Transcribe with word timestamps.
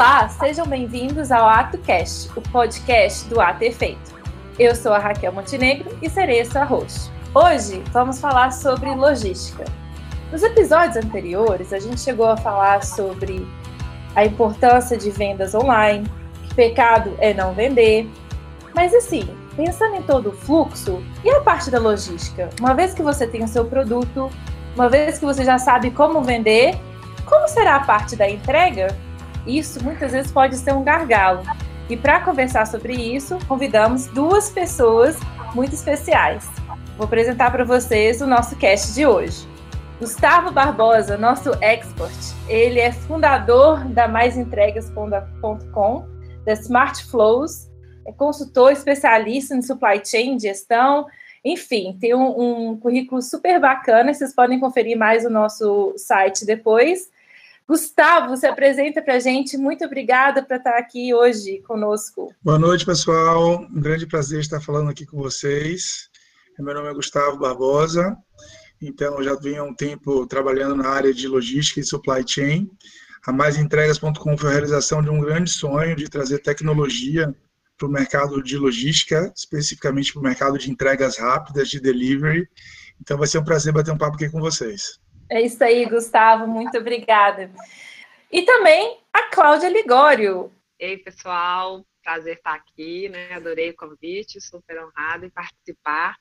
Olá, 0.00 0.30
sejam 0.30 0.66
bem-vindos 0.66 1.30
ao 1.30 1.46
AtoCast, 1.46 2.30
o 2.34 2.40
podcast 2.40 3.28
do 3.28 3.38
Ato 3.38 3.62
Efeito. 3.62 4.14
Eu 4.58 4.74
sou 4.74 4.94
a 4.94 4.98
Raquel 4.98 5.30
Montenegro 5.30 5.94
e 6.00 6.08
serei 6.08 6.42
sua 6.46 6.64
host. 6.64 7.10
Hoje 7.34 7.82
vamos 7.92 8.18
falar 8.18 8.50
sobre 8.50 8.94
logística. 8.94 9.62
Nos 10.32 10.42
episódios 10.42 10.96
anteriores, 10.96 11.70
a 11.74 11.78
gente 11.78 12.00
chegou 12.00 12.24
a 12.24 12.36
falar 12.38 12.82
sobre 12.82 13.46
a 14.16 14.24
importância 14.24 14.96
de 14.96 15.10
vendas 15.10 15.54
online, 15.54 16.10
que 16.48 16.54
pecado 16.54 17.14
é 17.18 17.34
não 17.34 17.52
vender. 17.52 18.08
Mas 18.74 18.94
assim, 18.94 19.28
pensando 19.54 19.96
em 19.96 20.02
todo 20.02 20.30
o 20.30 20.32
fluxo, 20.32 21.04
e 21.22 21.28
a 21.28 21.42
parte 21.42 21.70
da 21.70 21.78
logística? 21.78 22.48
Uma 22.58 22.72
vez 22.72 22.94
que 22.94 23.02
você 23.02 23.26
tem 23.26 23.44
o 23.44 23.48
seu 23.48 23.66
produto, 23.66 24.30
uma 24.74 24.88
vez 24.88 25.18
que 25.18 25.26
você 25.26 25.44
já 25.44 25.58
sabe 25.58 25.90
como 25.90 26.22
vender, 26.22 26.74
como 27.26 27.46
será 27.46 27.76
a 27.76 27.80
parte 27.80 28.16
da 28.16 28.30
entrega? 28.30 28.96
Isso 29.46 29.82
muitas 29.82 30.12
vezes 30.12 30.30
pode 30.30 30.56
ser 30.56 30.74
um 30.74 30.84
gargalo. 30.84 31.42
E 31.88 31.96
para 31.96 32.20
conversar 32.20 32.66
sobre 32.66 32.94
isso, 32.94 33.38
convidamos 33.48 34.06
duas 34.06 34.50
pessoas 34.50 35.18
muito 35.54 35.74
especiais. 35.74 36.48
Vou 36.96 37.06
apresentar 37.06 37.50
para 37.50 37.64
vocês 37.64 38.20
o 38.20 38.26
nosso 38.26 38.56
cast 38.56 38.94
de 38.94 39.06
hoje. 39.06 39.48
Gustavo 39.98 40.50
Barbosa, 40.50 41.18
nosso 41.18 41.50
expert, 41.60 42.16
ele 42.48 42.80
é 42.80 42.90
fundador 42.90 43.84
da 43.84 44.08
maisentregas.com, 44.08 46.06
da 46.44 46.52
Smart 46.54 47.04
Flows, 47.04 47.68
é 48.06 48.12
consultor 48.12 48.72
especialista 48.72 49.54
em 49.54 49.60
supply 49.60 50.00
chain, 50.02 50.38
gestão, 50.38 51.06
enfim, 51.44 51.96
tem 52.00 52.14
um, 52.14 52.70
um 52.70 52.76
currículo 52.78 53.20
super 53.20 53.60
bacana, 53.60 54.14
vocês 54.14 54.34
podem 54.34 54.58
conferir 54.58 54.96
mais 54.96 55.24
no 55.24 55.30
nosso 55.30 55.92
site 55.96 56.46
depois. 56.46 57.10
Gustavo, 57.70 58.36
se 58.36 58.48
apresenta 58.48 59.00
para 59.00 59.14
a 59.14 59.18
gente. 59.20 59.56
Muito 59.56 59.84
obrigada 59.84 60.42
por 60.42 60.56
estar 60.56 60.76
aqui 60.76 61.14
hoje 61.14 61.62
conosco. 61.62 62.34
Boa 62.42 62.58
noite, 62.58 62.84
pessoal. 62.84 63.60
Um 63.60 63.80
grande 63.80 64.08
prazer 64.08 64.40
estar 64.40 64.60
falando 64.60 64.90
aqui 64.90 65.06
com 65.06 65.18
vocês. 65.18 66.10
Meu 66.58 66.74
nome 66.74 66.88
é 66.88 66.92
Gustavo 66.92 67.38
Barbosa. 67.38 68.16
Então, 68.82 69.22
já 69.22 69.36
venho 69.36 69.62
há 69.62 69.64
um 69.64 69.72
tempo 69.72 70.26
trabalhando 70.26 70.74
na 70.74 70.88
área 70.88 71.14
de 71.14 71.28
logística 71.28 71.78
e 71.78 71.84
supply 71.84 72.24
chain. 72.26 72.68
A 73.24 73.30
MaisEntregas.com 73.30 74.36
foi 74.36 74.48
a 74.48 74.52
realização 74.52 75.00
de 75.00 75.08
um 75.08 75.20
grande 75.20 75.48
sonho 75.48 75.94
de 75.94 76.08
trazer 76.08 76.40
tecnologia 76.40 77.32
para 77.78 77.86
o 77.86 77.90
mercado 77.92 78.42
de 78.42 78.58
logística, 78.58 79.32
especificamente 79.32 80.12
para 80.12 80.18
o 80.18 80.24
mercado 80.24 80.58
de 80.58 80.68
entregas 80.72 81.18
rápidas, 81.18 81.68
de 81.68 81.78
delivery. 81.78 82.48
Então, 83.00 83.16
vai 83.16 83.28
ser 83.28 83.38
um 83.38 83.44
prazer 83.44 83.72
bater 83.72 83.94
um 83.94 83.98
papo 83.98 84.16
aqui 84.16 84.28
com 84.28 84.40
vocês. 84.40 84.98
É 85.30 85.40
isso 85.40 85.62
aí, 85.62 85.86
Gustavo, 85.86 86.44
muito 86.48 86.76
obrigada. 86.76 87.52
E 88.32 88.42
também 88.42 88.98
a 89.12 89.30
Cláudia 89.30 89.68
Ligório. 89.68 90.52
Ei, 90.76 90.98
pessoal, 90.98 91.86
prazer 92.02 92.34
estar 92.34 92.54
aqui, 92.54 93.08
né? 93.08 93.34
Adorei 93.34 93.70
o 93.70 93.76
convite, 93.76 94.40
super 94.40 94.82
honrada 94.82 95.24
em 95.24 95.30
participar. 95.30 96.16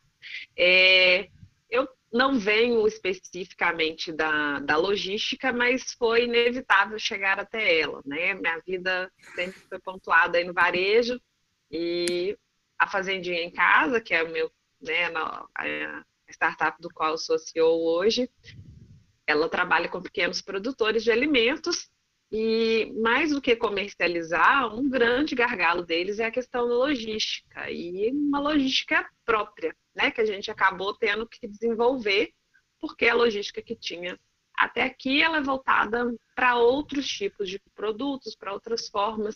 É, 0.56 1.28
eu 1.72 1.90
não 2.14 2.38
venho 2.38 2.86
especificamente 2.88 4.12
da, 4.12 4.60
da 4.60 4.78
logística, 4.78 5.52
mas 5.52 5.92
foi 5.94 6.26
inevitável 6.26 7.00
chegar 7.00 7.40
até 7.40 7.80
ela, 7.80 8.04
né? 8.06 8.36
Minha 8.36 8.60
vida 8.60 9.12
sempre 9.34 9.60
foi 9.68 9.80
pontuada 9.80 10.38
aí 10.38 10.44
no 10.44 10.54
varejo 10.54 11.20
e 11.72 12.38
a 12.78 12.86
Fazendinha 12.86 13.42
em 13.42 13.50
Casa, 13.50 14.00
que 14.00 14.14
é 14.14 14.22
o 14.22 14.30
meu, 14.30 14.52
né, 14.80 15.06
a 15.56 16.06
startup 16.30 16.80
do 16.80 16.90
qual 16.94 17.14
eu 17.14 17.18
sou 17.18 17.40
CEO 17.40 17.84
hoje, 17.84 18.30
ela 19.30 19.48
trabalha 19.48 19.88
com 19.88 20.02
pequenos 20.02 20.42
produtores 20.42 21.04
de 21.04 21.12
alimentos 21.12 21.90
e 22.32 22.92
mais 23.02 23.32
do 23.32 23.42
que 23.42 23.56
comercializar, 23.56 24.74
um 24.76 24.88
grande 24.88 25.34
gargalo 25.34 25.84
deles 25.84 26.20
é 26.20 26.26
a 26.26 26.32
questão 26.32 26.68
da 26.68 26.76
logística 26.76 27.70
e 27.72 28.12
uma 28.12 28.40
logística 28.40 29.08
própria, 29.26 29.76
né, 29.96 30.12
que 30.12 30.22
a 30.22 30.26
gente 30.26 30.52
acabou 30.52 30.96
tendo 30.96 31.28
que 31.28 31.48
desenvolver 31.48 32.32
porque 32.80 33.08
a 33.08 33.16
logística 33.16 33.62
que 33.62 33.76
tinha 33.76 34.20
até 34.56 34.84
aqui 34.84 35.22
ela 35.22 35.38
é 35.38 35.42
voltada 35.42 36.14
para 36.36 36.56
outros 36.56 37.08
tipos 37.08 37.50
de 37.50 37.60
produtos, 37.74 38.36
para 38.36 38.54
outras 38.54 38.88
formas 38.90 39.36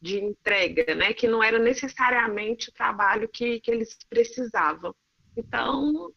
de 0.00 0.18
entrega, 0.18 0.94
né, 0.94 1.12
que 1.12 1.28
não 1.28 1.42
era 1.42 1.58
necessariamente 1.58 2.70
o 2.70 2.72
trabalho 2.72 3.28
que, 3.28 3.60
que 3.60 3.70
eles 3.70 3.96
precisavam. 4.08 4.94
Então, 5.36 6.10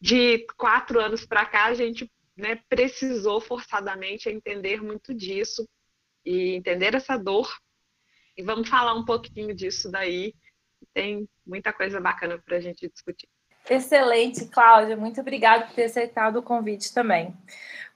de 0.00 0.46
quatro 0.56 1.00
anos 1.00 1.26
para 1.26 1.44
cá, 1.44 1.64
a 1.64 1.74
gente 1.74 2.08
né, 2.36 2.60
precisou 2.68 3.40
forçadamente 3.40 4.28
entender 4.28 4.82
muito 4.82 5.14
disso 5.14 5.66
e 6.24 6.54
entender 6.54 6.94
essa 6.94 7.16
dor. 7.16 7.48
E 8.36 8.42
vamos 8.42 8.68
falar 8.68 8.94
um 8.94 9.04
pouquinho 9.04 9.54
disso 9.54 9.90
daí. 9.90 10.34
Tem 10.92 11.28
muita 11.46 11.72
coisa 11.72 12.00
bacana 12.00 12.38
para 12.38 12.56
a 12.56 12.60
gente 12.60 12.88
discutir. 12.88 13.28
Excelente, 13.68 14.46
Cláudia. 14.46 14.96
Muito 14.96 15.20
obrigada 15.20 15.66
por 15.66 15.74
ter 15.74 15.84
aceitado 15.84 16.36
o 16.36 16.42
convite 16.42 16.92
também. 16.92 17.34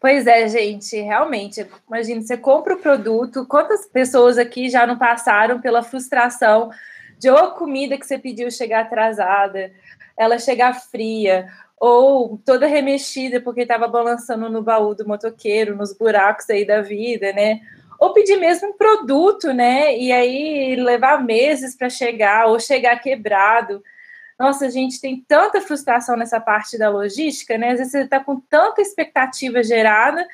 Pois 0.01 0.27
é, 0.27 0.49
gente, 0.49 0.97
realmente, 0.97 1.67
imagine, 1.87 2.23
você 2.23 2.37
compra 2.37 2.75
o 2.75 2.81
produto, 2.81 3.47
quantas 3.47 3.87
pessoas 3.87 4.39
aqui 4.39 4.71
já 4.71 4.87
não 4.87 4.99
passaram 4.99 5.61
pela 5.61 5.83
frustração 5.83 6.71
de 7.19 7.29
ou 7.29 7.37
a 7.37 7.51
comida 7.51 7.99
que 7.99 8.07
você 8.07 8.19
pediu 8.19 8.51
chegar 8.51 8.81
atrasada, 8.81 9.71
ela 10.17 10.39
chegar 10.39 10.73
fria, 10.73 11.53
ou 11.81 12.37
toda 12.45 12.67
remexida 12.67 13.41
porque 13.41 13.63
estava 13.63 13.89
balançando 13.89 14.51
no 14.51 14.63
baú 14.63 14.95
do 14.95 15.09
motoqueiro, 15.09 15.75
nos 15.75 15.95
buracos 15.97 16.49
aí 16.51 16.67
da 16.67 16.83
vida, 16.83 17.33
né? 17.33 17.61
Ou 17.99 18.13
pedir 18.13 18.37
mesmo 18.37 18.69
um 18.69 18.73
produto, 18.75 19.53
né? 19.55 19.97
E 19.97 20.13
aí 20.13 20.77
levar 20.77 21.25
meses 21.25 21.75
para 21.75 21.89
chegar, 21.89 22.49
ou 22.49 22.61
chegar 22.61 23.01
quebrado. 23.01 23.83
Nossa, 24.39 24.67
a 24.67 24.71
gente 24.71 25.01
tem 25.01 25.25
tanta 25.27 25.61
frustração 25.61 26.17
nessa 26.17 26.39
parte 26.39 26.77
da 26.79 26.91
logística, 26.91 27.57
né? 27.57 27.71
Às 27.71 27.79
vezes 27.79 27.93
você 27.93 28.03
está 28.03 28.21
com 28.21 28.39
tanta 28.39 28.83
expectativa 28.83 29.63
gerada, 29.63 30.27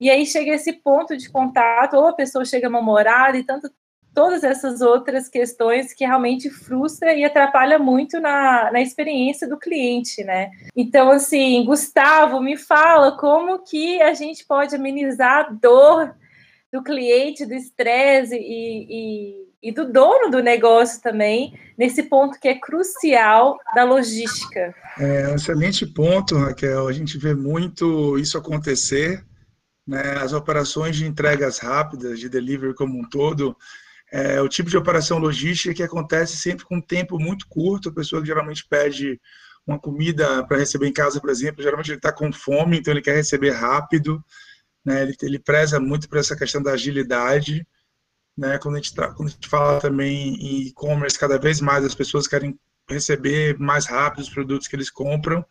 e 0.00 0.08
aí 0.10 0.24
chega 0.24 0.52
esse 0.52 0.72
ponto 0.72 1.16
de 1.16 1.30
contato, 1.30 1.94
ou 1.94 2.08
a 2.08 2.12
pessoa 2.12 2.44
chega 2.44 2.70
mal-humorada 2.70 3.36
e 3.36 3.44
tanto 3.44 3.72
todas 4.14 4.44
essas 4.44 4.80
outras 4.80 5.28
questões 5.28 5.92
que 5.92 6.04
realmente 6.04 6.50
frustra 6.50 7.14
e 7.14 7.24
atrapalha 7.24 7.78
muito 7.78 8.20
na, 8.20 8.70
na 8.70 8.80
experiência 8.80 9.48
do 9.48 9.58
cliente, 9.58 10.22
né? 10.22 10.50
Então, 10.76 11.10
assim, 11.10 11.64
Gustavo, 11.64 12.40
me 12.40 12.56
fala 12.56 13.16
como 13.16 13.58
que 13.60 14.00
a 14.02 14.12
gente 14.14 14.44
pode 14.44 14.76
amenizar 14.76 15.46
a 15.46 15.50
dor 15.50 16.14
do 16.72 16.82
cliente, 16.82 17.46
do 17.46 17.54
estresse 17.54 18.34
e, 18.34 18.86
e, 18.88 19.68
e 19.68 19.72
do 19.72 19.90
dono 19.90 20.30
do 20.30 20.42
negócio 20.42 21.02
também, 21.02 21.58
nesse 21.76 22.02
ponto 22.04 22.40
que 22.40 22.48
é 22.48 22.58
crucial 22.58 23.58
da 23.74 23.84
logística. 23.84 24.74
É 24.98 25.28
um 25.28 25.34
excelente 25.34 25.86
ponto, 25.86 26.36
Raquel. 26.36 26.88
A 26.88 26.92
gente 26.92 27.18
vê 27.18 27.34
muito 27.34 28.18
isso 28.18 28.38
acontecer, 28.38 29.24
né? 29.86 30.16
As 30.20 30.32
operações 30.32 30.96
de 30.96 31.06
entregas 31.06 31.58
rápidas, 31.58 32.18
de 32.18 32.28
delivery 32.28 32.74
como 32.74 32.98
um 32.98 33.08
todo, 33.08 33.56
é 34.12 34.42
o 34.42 34.48
tipo 34.48 34.68
de 34.68 34.76
operação 34.76 35.18
logística 35.18 35.72
que 35.72 35.82
acontece 35.82 36.36
sempre 36.36 36.66
com 36.66 36.76
um 36.76 36.82
tempo 36.82 37.18
muito 37.18 37.48
curto. 37.48 37.88
A 37.88 37.94
pessoa 37.94 38.20
que 38.20 38.28
geralmente 38.28 38.66
pede 38.68 39.18
uma 39.66 39.78
comida 39.78 40.46
para 40.46 40.58
receber 40.58 40.86
em 40.86 40.92
casa, 40.92 41.18
por 41.18 41.30
exemplo, 41.30 41.62
geralmente 41.62 41.90
ele 41.90 41.96
está 41.96 42.12
com 42.12 42.30
fome, 42.30 42.78
então 42.78 42.92
ele 42.92 43.00
quer 43.00 43.14
receber 43.14 43.52
rápido. 43.52 44.22
Né? 44.84 45.02
Ele, 45.02 45.16
ele 45.22 45.38
preza 45.38 45.80
muito 45.80 46.10
por 46.10 46.18
essa 46.18 46.36
questão 46.36 46.62
da 46.62 46.72
agilidade. 46.72 47.66
Né? 48.36 48.58
Quando, 48.58 48.74
a 48.74 48.80
gente 48.80 48.94
quando 48.94 49.28
a 49.28 49.30
gente 49.30 49.48
fala 49.48 49.80
também 49.80 50.34
em 50.34 50.66
e-commerce, 50.66 51.18
cada 51.18 51.38
vez 51.38 51.62
mais 51.62 51.82
as 51.82 51.94
pessoas 51.94 52.26
querem 52.26 52.58
receber 52.90 53.58
mais 53.58 53.86
rápido 53.86 54.20
os 54.20 54.28
produtos 54.28 54.68
que 54.68 54.76
eles 54.76 54.90
compram. 54.90 55.42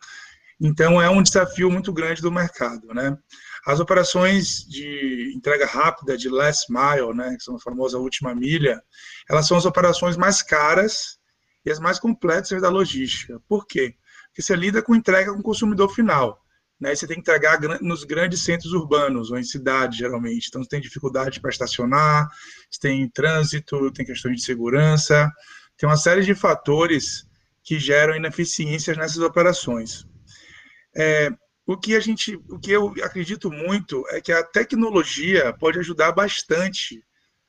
Então, 0.60 1.02
é 1.02 1.10
um 1.10 1.22
desafio 1.22 1.68
muito 1.68 1.92
grande 1.92 2.22
do 2.22 2.30
mercado. 2.30 2.86
Né? 2.94 3.18
As 3.66 3.78
operações 3.78 4.66
de 4.68 5.32
entrega 5.36 5.66
rápida, 5.66 6.16
de 6.16 6.28
last 6.28 6.66
mile, 6.70 7.14
né, 7.14 7.36
que 7.36 7.44
são 7.44 7.56
a 7.56 7.60
famosa 7.60 7.98
última 7.98 8.34
milha, 8.34 8.82
elas 9.30 9.46
são 9.46 9.56
as 9.56 9.64
operações 9.64 10.16
mais 10.16 10.42
caras 10.42 11.18
e 11.64 11.70
as 11.70 11.78
mais 11.78 11.98
complexas 11.98 12.60
da 12.60 12.68
logística. 12.68 13.40
Por 13.48 13.66
quê? 13.66 13.94
Porque 14.26 14.42
você 14.42 14.56
lida 14.56 14.82
com 14.82 14.96
entrega 14.96 15.32
com 15.32 15.38
o 15.38 15.42
consumidor 15.42 15.94
final. 15.94 16.40
Né, 16.80 16.96
você 16.96 17.06
tem 17.06 17.14
que 17.14 17.20
entregar 17.20 17.60
nos 17.80 18.02
grandes 18.02 18.42
centros 18.42 18.72
urbanos 18.72 19.30
ou 19.30 19.38
em 19.38 19.44
cidades, 19.44 19.96
geralmente. 19.96 20.48
Então, 20.48 20.64
você 20.64 20.68
tem 20.68 20.80
dificuldade 20.80 21.38
para 21.40 21.50
estacionar, 21.50 22.28
você 22.68 22.80
tem 22.80 23.08
trânsito, 23.08 23.92
tem 23.92 24.04
questões 24.04 24.38
de 24.38 24.42
segurança, 24.42 25.30
tem 25.76 25.88
uma 25.88 25.96
série 25.96 26.22
de 26.22 26.34
fatores 26.34 27.24
que 27.62 27.78
geram 27.78 28.16
ineficiências 28.16 28.96
nessas 28.96 29.18
operações. 29.18 30.04
É, 30.96 31.30
o 31.72 31.78
que 31.78 31.96
a 31.96 32.00
gente, 32.00 32.36
o 32.48 32.58
que 32.58 32.70
eu 32.70 32.94
acredito 33.02 33.50
muito 33.50 34.04
é 34.10 34.20
que 34.20 34.32
a 34.32 34.42
tecnologia 34.42 35.52
pode 35.52 35.78
ajudar 35.78 36.12
bastante 36.12 37.02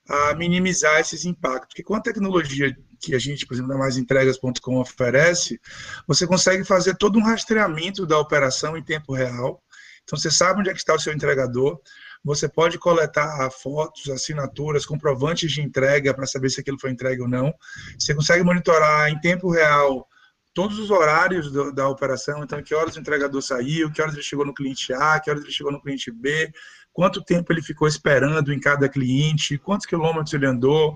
a 0.07 0.33
minimizar 0.35 0.99
esses 0.99 1.25
impactos. 1.25 1.69
Porque 1.69 1.83
com 1.83 1.95
a 1.95 2.01
tecnologia 2.01 2.75
que 2.99 3.13
a 3.13 3.19
gente, 3.19 3.45
por 3.45 3.53
exemplo, 3.53 3.71
da 3.71 3.77
MaisEntregas.com 3.77 4.79
oferece, 4.79 5.59
você 6.07 6.25
consegue 6.25 6.63
fazer 6.63 6.95
todo 6.95 7.19
um 7.19 7.23
rastreamento 7.23 8.05
da 8.05 8.17
operação 8.17 8.77
em 8.77 8.83
tempo 8.83 9.13
real. 9.13 9.61
Então, 10.03 10.17
você 10.17 10.31
sabe 10.31 10.59
onde 10.59 10.69
é 10.69 10.73
que 10.73 10.79
está 10.79 10.93
o 10.93 10.99
seu 10.99 11.13
entregador, 11.13 11.79
você 12.23 12.47
pode 12.47 12.77
coletar 12.77 13.49
fotos, 13.51 14.09
assinaturas, 14.09 14.85
comprovantes 14.85 15.51
de 15.51 15.61
entrega 15.61 16.13
para 16.13 16.25
saber 16.25 16.49
se 16.49 16.61
aquilo 16.61 16.79
foi 16.79 16.91
entregue 16.91 17.21
ou 17.21 17.27
não. 17.27 17.53
Você 17.97 18.13
consegue 18.13 18.43
monitorar 18.43 19.09
em 19.09 19.19
tempo 19.19 19.49
real 19.51 20.07
todos 20.53 20.77
os 20.77 20.91
horários 20.91 21.51
do, 21.51 21.71
da 21.71 21.87
operação, 21.87 22.43
então 22.43 22.61
que 22.61 22.75
horas 22.75 22.95
o 22.95 22.99
entregador 22.99 23.41
saiu, 23.41 23.91
que 23.91 24.01
horas 24.01 24.13
ele 24.13 24.23
chegou 24.23 24.45
no 24.45 24.53
cliente 24.53 24.93
A, 24.93 25.19
que 25.19 25.29
horas 25.29 25.43
ele 25.43 25.51
chegou 25.51 25.71
no 25.71 25.81
cliente 25.81 26.11
B, 26.11 26.51
quanto 26.91 27.23
tempo 27.23 27.51
ele 27.51 27.61
ficou 27.61 27.87
esperando 27.87 28.53
em 28.53 28.59
cada 28.59 28.87
cliente, 28.87 29.57
quantos 29.57 29.85
quilômetros 29.85 30.33
ele 30.33 30.45
andou, 30.45 30.95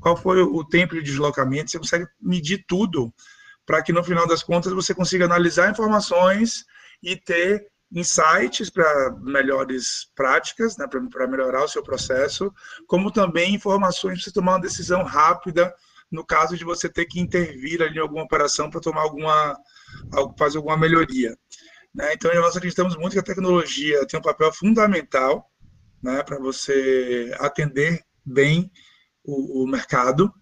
qual 0.00 0.16
foi 0.16 0.42
o 0.42 0.62
tempo 0.64 0.94
de 0.94 1.02
deslocamento, 1.02 1.70
você 1.70 1.78
consegue 1.78 2.06
medir 2.20 2.64
tudo 2.68 3.12
para 3.66 3.82
que 3.82 3.92
no 3.92 4.04
final 4.04 4.26
das 4.26 4.42
contas 4.42 4.72
você 4.72 4.94
consiga 4.94 5.24
analisar 5.24 5.70
informações 5.70 6.64
e 7.02 7.16
ter 7.16 7.66
insights 7.90 8.68
para 8.70 9.16
melhores 9.20 10.10
práticas, 10.14 10.76
né, 10.76 10.86
para 10.86 11.26
melhorar 11.26 11.64
o 11.64 11.68
seu 11.68 11.82
processo, 11.82 12.52
como 12.86 13.10
também 13.10 13.54
informações 13.54 14.18
para 14.18 14.24
você 14.24 14.32
tomar 14.32 14.52
uma 14.52 14.60
decisão 14.60 15.02
rápida 15.02 15.74
no 16.10 16.24
caso 16.24 16.56
de 16.56 16.64
você 16.64 16.88
ter 16.88 17.06
que 17.06 17.20
intervir 17.20 17.82
ali 17.82 17.96
em 17.96 18.00
alguma 18.00 18.22
operação 18.22 18.70
para 18.70 18.80
tomar 18.80 19.02
alguma, 19.02 19.56
fazer 20.38 20.58
alguma 20.58 20.76
melhoria. 20.76 21.36
Né? 21.94 22.12
Então, 22.14 22.32
nós 22.34 22.56
acreditamos 22.56 22.96
muito 22.96 23.12
que 23.12 23.18
a 23.18 23.22
tecnologia 23.22 24.06
tem 24.06 24.18
um 24.18 24.22
papel 24.22 24.52
fundamental 24.52 25.50
né, 26.02 26.22
para 26.22 26.38
você 26.38 27.34
atender 27.38 28.02
bem 28.24 28.70
o, 29.24 29.64
o 29.64 29.66
mercado. 29.66 30.32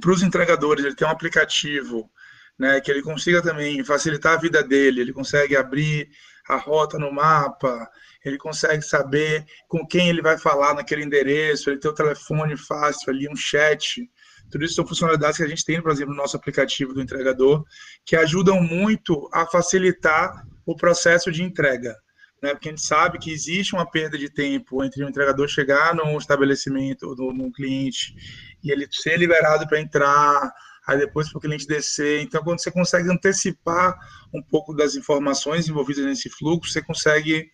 Para 0.00 0.10
os 0.10 0.22
entregadores, 0.22 0.84
ele 0.84 0.94
tem 0.94 1.06
um 1.06 1.10
aplicativo 1.10 2.10
né, 2.58 2.80
que 2.80 2.90
ele 2.90 3.02
consiga 3.02 3.42
também 3.42 3.84
facilitar 3.84 4.34
a 4.34 4.40
vida 4.40 4.62
dele, 4.62 5.00
ele 5.00 5.12
consegue 5.12 5.56
abrir 5.56 6.08
a 6.48 6.56
rota 6.56 6.98
no 6.98 7.12
mapa, 7.12 7.88
ele 8.24 8.36
consegue 8.38 8.82
saber 8.82 9.44
com 9.68 9.86
quem 9.86 10.08
ele 10.08 10.22
vai 10.22 10.38
falar 10.38 10.74
naquele 10.74 11.02
endereço, 11.02 11.70
ele 11.70 11.78
tem 11.78 11.90
o 11.90 11.94
telefone 11.94 12.56
fácil 12.56 13.10
ali, 13.10 13.28
um 13.28 13.36
chat. 13.36 14.08
Tudo 14.54 14.66
isso 14.66 14.76
são 14.76 14.86
funcionalidades 14.86 15.36
que 15.36 15.42
a 15.42 15.48
gente 15.48 15.64
tem, 15.64 15.82
por 15.82 15.90
exemplo, 15.90 16.14
no 16.14 16.22
nosso 16.22 16.36
aplicativo 16.36 16.94
do 16.94 17.02
entregador, 17.02 17.64
que 18.06 18.14
ajudam 18.14 18.62
muito 18.62 19.28
a 19.32 19.44
facilitar 19.44 20.46
o 20.64 20.76
processo 20.76 21.32
de 21.32 21.42
entrega. 21.42 21.92
Né? 22.40 22.50
Porque 22.50 22.68
a 22.68 22.70
gente 22.70 22.86
sabe 22.86 23.18
que 23.18 23.32
existe 23.32 23.74
uma 23.74 23.84
perda 23.84 24.16
de 24.16 24.30
tempo 24.30 24.84
entre 24.84 25.02
o 25.02 25.08
entregador 25.08 25.48
chegar 25.48 25.92
num 25.92 26.16
estabelecimento, 26.16 27.16
num 27.16 27.50
cliente, 27.50 28.14
e 28.62 28.70
ele 28.70 28.86
ser 28.92 29.18
liberado 29.18 29.66
para 29.66 29.80
entrar, 29.80 30.52
aí 30.86 30.98
depois 30.98 31.28
para 31.28 31.38
o 31.38 31.40
cliente 31.40 31.66
descer. 31.66 32.22
Então, 32.22 32.40
quando 32.44 32.62
você 32.62 32.70
consegue 32.70 33.10
antecipar 33.10 33.98
um 34.32 34.40
pouco 34.40 34.72
das 34.72 34.94
informações 34.94 35.68
envolvidas 35.68 36.04
nesse 36.04 36.30
fluxo, 36.30 36.72
você 36.72 36.80
consegue 36.80 37.50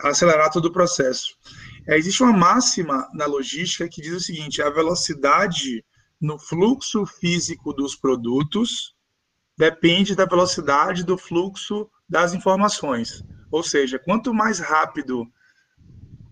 acelerar 0.00 0.50
todo 0.50 0.66
o 0.66 0.72
processo. 0.72 1.34
É, 1.88 1.96
existe 1.96 2.22
uma 2.22 2.34
máxima 2.34 3.08
na 3.14 3.24
logística 3.24 3.88
que 3.88 4.02
diz 4.02 4.12
o 4.12 4.20
seguinte: 4.20 4.60
a 4.60 4.68
velocidade 4.68 5.82
no 6.20 6.38
fluxo 6.38 7.04
físico 7.06 7.72
dos 7.72 7.94
produtos 7.94 8.94
depende 9.56 10.14
da 10.14 10.24
velocidade 10.26 11.04
do 11.04 11.16
fluxo 11.16 11.88
das 12.08 12.34
informações. 12.34 13.24
Ou 13.50 13.62
seja, 13.62 13.98
quanto 13.98 14.34
mais 14.34 14.58
rápido 14.58 15.26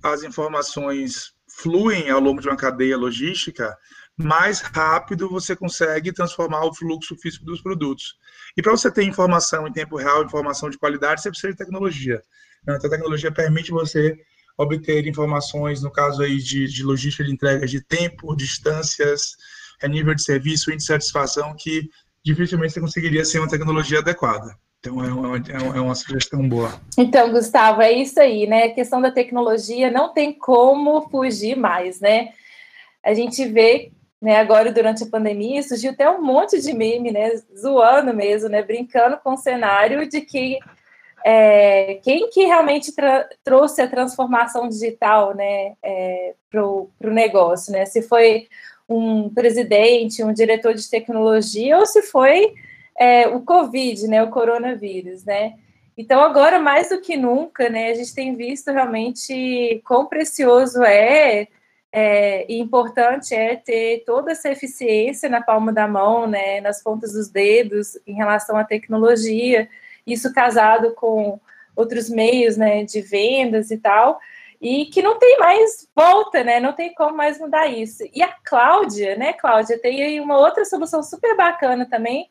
as 0.02 0.22
informações 0.22 1.32
fluem 1.48 2.10
ao 2.10 2.20
longo 2.20 2.40
de 2.40 2.48
uma 2.48 2.56
cadeia 2.56 2.96
logística, 2.96 3.76
mais 4.16 4.60
rápido 4.60 5.28
você 5.28 5.56
consegue 5.56 6.12
transformar 6.12 6.64
o 6.64 6.74
fluxo 6.74 7.16
físico 7.16 7.44
dos 7.44 7.60
produtos. 7.60 8.16
E 8.56 8.62
para 8.62 8.72
você 8.72 8.90
ter 8.90 9.04
informação 9.04 9.66
em 9.66 9.72
tempo 9.72 9.96
real, 9.96 10.24
informação 10.24 10.68
de 10.70 10.78
qualidade, 10.78 11.22
você 11.22 11.30
precisa 11.30 11.52
de 11.52 11.58
tecnologia. 11.58 12.22
Então, 12.62 12.74
a 12.76 12.78
tecnologia 12.78 13.32
permite 13.32 13.70
você 13.70 14.16
obter 14.56 15.06
informações, 15.06 15.82
no 15.82 15.90
caso 15.90 16.22
aí 16.22 16.38
de, 16.38 16.66
de 16.68 16.82
logística 16.84 17.24
de 17.24 17.32
entrega 17.32 17.66
de 17.66 17.80
tempo, 17.80 18.36
distâncias, 18.36 19.36
é 19.84 19.88
nível 19.88 20.14
de 20.14 20.22
serviço, 20.22 20.70
índice 20.70 20.86
de 20.86 20.92
satisfação, 20.92 21.54
que 21.56 21.88
dificilmente 22.24 22.72
você 22.72 22.80
conseguiria 22.80 23.24
sem 23.24 23.40
uma 23.40 23.48
tecnologia 23.48 23.98
adequada. 23.98 24.56
Então, 24.80 25.02
é 25.02 25.12
uma, 25.12 25.36
é 25.76 25.80
uma 25.80 25.94
sugestão 25.94 26.46
boa. 26.46 26.80
Então, 26.98 27.30
Gustavo, 27.30 27.80
é 27.80 27.92
isso 27.92 28.20
aí, 28.20 28.46
né? 28.46 28.64
A 28.64 28.74
questão 28.74 29.00
da 29.00 29.10
tecnologia 29.10 29.90
não 29.90 30.12
tem 30.12 30.32
como 30.32 31.08
fugir 31.08 31.56
mais, 31.56 32.00
né? 32.00 32.30
A 33.02 33.14
gente 33.14 33.44
vê, 33.46 33.92
né, 34.20 34.36
agora 34.36 34.72
durante 34.72 35.04
a 35.04 35.06
pandemia, 35.06 35.62
surgiu 35.62 35.92
até 35.92 36.08
um 36.08 36.22
monte 36.22 36.60
de 36.60 36.72
meme, 36.74 37.10
né? 37.12 37.30
Zoando 37.58 38.12
mesmo, 38.12 38.48
né? 38.48 38.62
Brincando 38.62 39.18
com 39.22 39.34
o 39.34 39.38
cenário 39.38 40.08
de 40.08 40.20
que 40.20 40.58
é, 41.24 41.94
quem 42.02 42.28
que 42.28 42.44
realmente 42.44 42.92
trouxe 43.42 43.80
a 43.80 43.88
transformação 43.88 44.68
digital, 44.68 45.34
né, 45.34 45.72
é, 45.82 46.34
para 46.50 46.62
o 46.62 46.90
negócio, 47.00 47.72
né? 47.72 47.86
Se 47.86 48.02
foi 48.02 48.46
um 48.88 49.28
presidente, 49.30 50.22
um 50.22 50.32
diretor 50.32 50.74
de 50.74 50.88
tecnologia, 50.88 51.78
ou 51.78 51.86
se 51.86 52.02
foi 52.02 52.54
é, 52.98 53.28
o 53.28 53.40
Covid, 53.40 54.06
né, 54.06 54.22
o 54.22 54.30
coronavírus, 54.30 55.24
né? 55.24 55.54
Então, 55.96 56.20
agora, 56.20 56.58
mais 56.58 56.88
do 56.88 57.00
que 57.00 57.16
nunca, 57.16 57.68
né, 57.68 57.90
a 57.90 57.94
gente 57.94 58.14
tem 58.14 58.34
visto 58.34 58.70
realmente 58.72 59.80
quão 59.84 60.06
precioso 60.06 60.82
é, 60.82 61.46
é, 61.92 62.44
e 62.52 62.58
importante 62.58 63.32
é 63.34 63.54
ter 63.54 64.02
toda 64.04 64.32
essa 64.32 64.50
eficiência 64.50 65.28
na 65.28 65.40
palma 65.40 65.72
da 65.72 65.86
mão, 65.86 66.26
né, 66.26 66.60
nas 66.60 66.82
pontas 66.82 67.12
dos 67.12 67.28
dedos, 67.28 67.96
em 68.04 68.14
relação 68.14 68.56
à 68.56 68.64
tecnologia, 68.64 69.68
isso 70.04 70.32
casado 70.32 70.92
com 70.94 71.38
outros 71.76 72.10
meios, 72.10 72.56
né, 72.56 72.84
de 72.84 73.00
vendas 73.00 73.70
e 73.70 73.78
tal, 73.78 74.18
e 74.60 74.86
que 74.86 75.02
não 75.02 75.18
tem 75.18 75.38
mais 75.38 75.88
volta, 75.94 76.42
né? 76.44 76.60
Não 76.60 76.72
tem 76.72 76.94
como 76.94 77.16
mais 77.16 77.38
mudar 77.38 77.66
isso. 77.66 78.02
E 78.12 78.22
a 78.22 78.32
Cláudia, 78.44 79.16
né, 79.16 79.32
Cláudia, 79.32 79.78
tem 79.78 80.02
aí 80.02 80.20
uma 80.20 80.38
outra 80.38 80.64
solução 80.64 81.02
super 81.02 81.36
bacana 81.36 81.88
também 81.88 82.28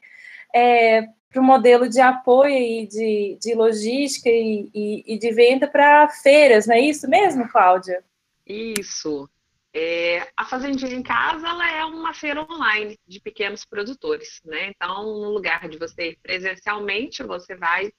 é, 0.54 1.08
para 1.30 1.42
o 1.42 1.44
modelo 1.44 1.90
de 1.90 2.00
apoio 2.00 2.56
e 2.56 2.88
de, 2.88 3.38
de 3.42 3.56
logística 3.56 4.30
e, 4.30 4.70
e, 4.74 5.16
e 5.16 5.18
de 5.18 5.32
venda 5.32 5.68
para 5.68 6.08
feiras, 6.08 6.68
não 6.68 6.76
é 6.76 6.80
isso 6.80 7.10
mesmo, 7.10 7.50
Cláudia? 7.50 8.04
Isso. 8.46 9.28
É, 9.76 10.28
a 10.38 10.46
Fazendinha 10.46 10.94
em 10.94 11.02
Casa 11.02 11.48
ela 11.48 11.72
é 11.72 11.84
uma 11.84 12.14
feira 12.14 12.46
online 12.48 13.00
de 13.08 13.20
pequenos 13.20 13.66
produtores, 13.66 14.40
né? 14.46 14.68
Então, 14.68 15.04
no 15.04 15.32
lugar 15.32 15.68
de 15.68 15.80
você 15.80 16.12
ir 16.12 16.20
presencialmente, 16.22 17.24
você 17.24 17.56
vai 17.56 17.92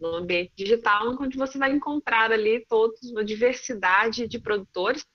no 0.00 0.16
ambiente 0.16 0.52
digital, 0.56 1.16
onde 1.20 1.36
você 1.36 1.58
vai 1.58 1.72
encontrar 1.72 2.32
ali 2.32 2.64
toda 2.66 2.94
uma 3.10 3.24
diversidade 3.24 4.26
de 4.26 4.38
produtores, 4.38 5.06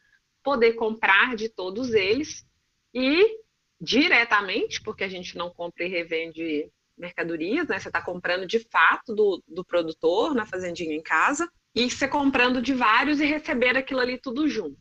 poder 0.44 0.74
comprar 0.74 1.36
de 1.36 1.50
todos 1.50 1.94
eles 1.94 2.46
e 2.94 3.40
diretamente, 3.80 4.82
porque 4.82 5.04
a 5.04 5.10
gente 5.10 5.38
não 5.38 5.50
compra 5.50 5.86
e 5.86 5.90
revende 5.90 6.72
mercadorias, 6.98 7.68
né? 7.68 7.80
Você 7.80 7.88
está 7.88 8.02
comprando 8.02 8.46
de 8.46 8.60
fato 8.60 9.16
do, 9.16 9.42
do 9.48 9.64
produtor 9.64 10.36
na 10.36 10.46
fazendinha 10.46 10.94
em 10.94 11.02
casa 11.02 11.50
e 11.74 11.90
você 11.90 12.08
comprando 12.08 12.62
de 12.62 12.74
vários 12.74 13.22
e 13.22 13.26
receber 13.26 13.78
aquilo 13.78 14.02
ali 14.02 14.18
tudo 14.18 14.48
junto. 14.48 14.78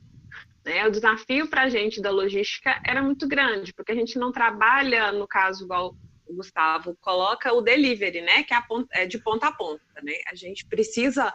Né? 0.65 0.87
O 0.87 0.91
desafio 0.91 1.49
para 1.49 1.63
a 1.63 1.69
gente 1.69 2.01
da 2.01 2.11
logística 2.11 2.81
era 2.85 3.03
muito 3.03 3.29
grande, 3.29 3.73
porque 3.73 3.93
a 3.93 3.95
gente 3.95 4.19
não 4.19 4.33
trabalha, 4.33 5.13
no 5.13 5.27
caso, 5.27 5.65
igual 5.65 5.97
o 6.29 6.35
Gustavo 6.35 6.97
coloca 7.01 7.53
o 7.53 7.61
delivery, 7.61 8.21
né? 8.21 8.43
Que 8.43 8.55
é, 8.55 8.61
é 8.93 9.07
de 9.07 9.19
ponta 9.19 9.49
a 9.49 9.53
ponta, 9.53 9.83
né? 10.03 10.15
A 10.31 10.35
gente 10.35 10.67
precisa 10.67 11.33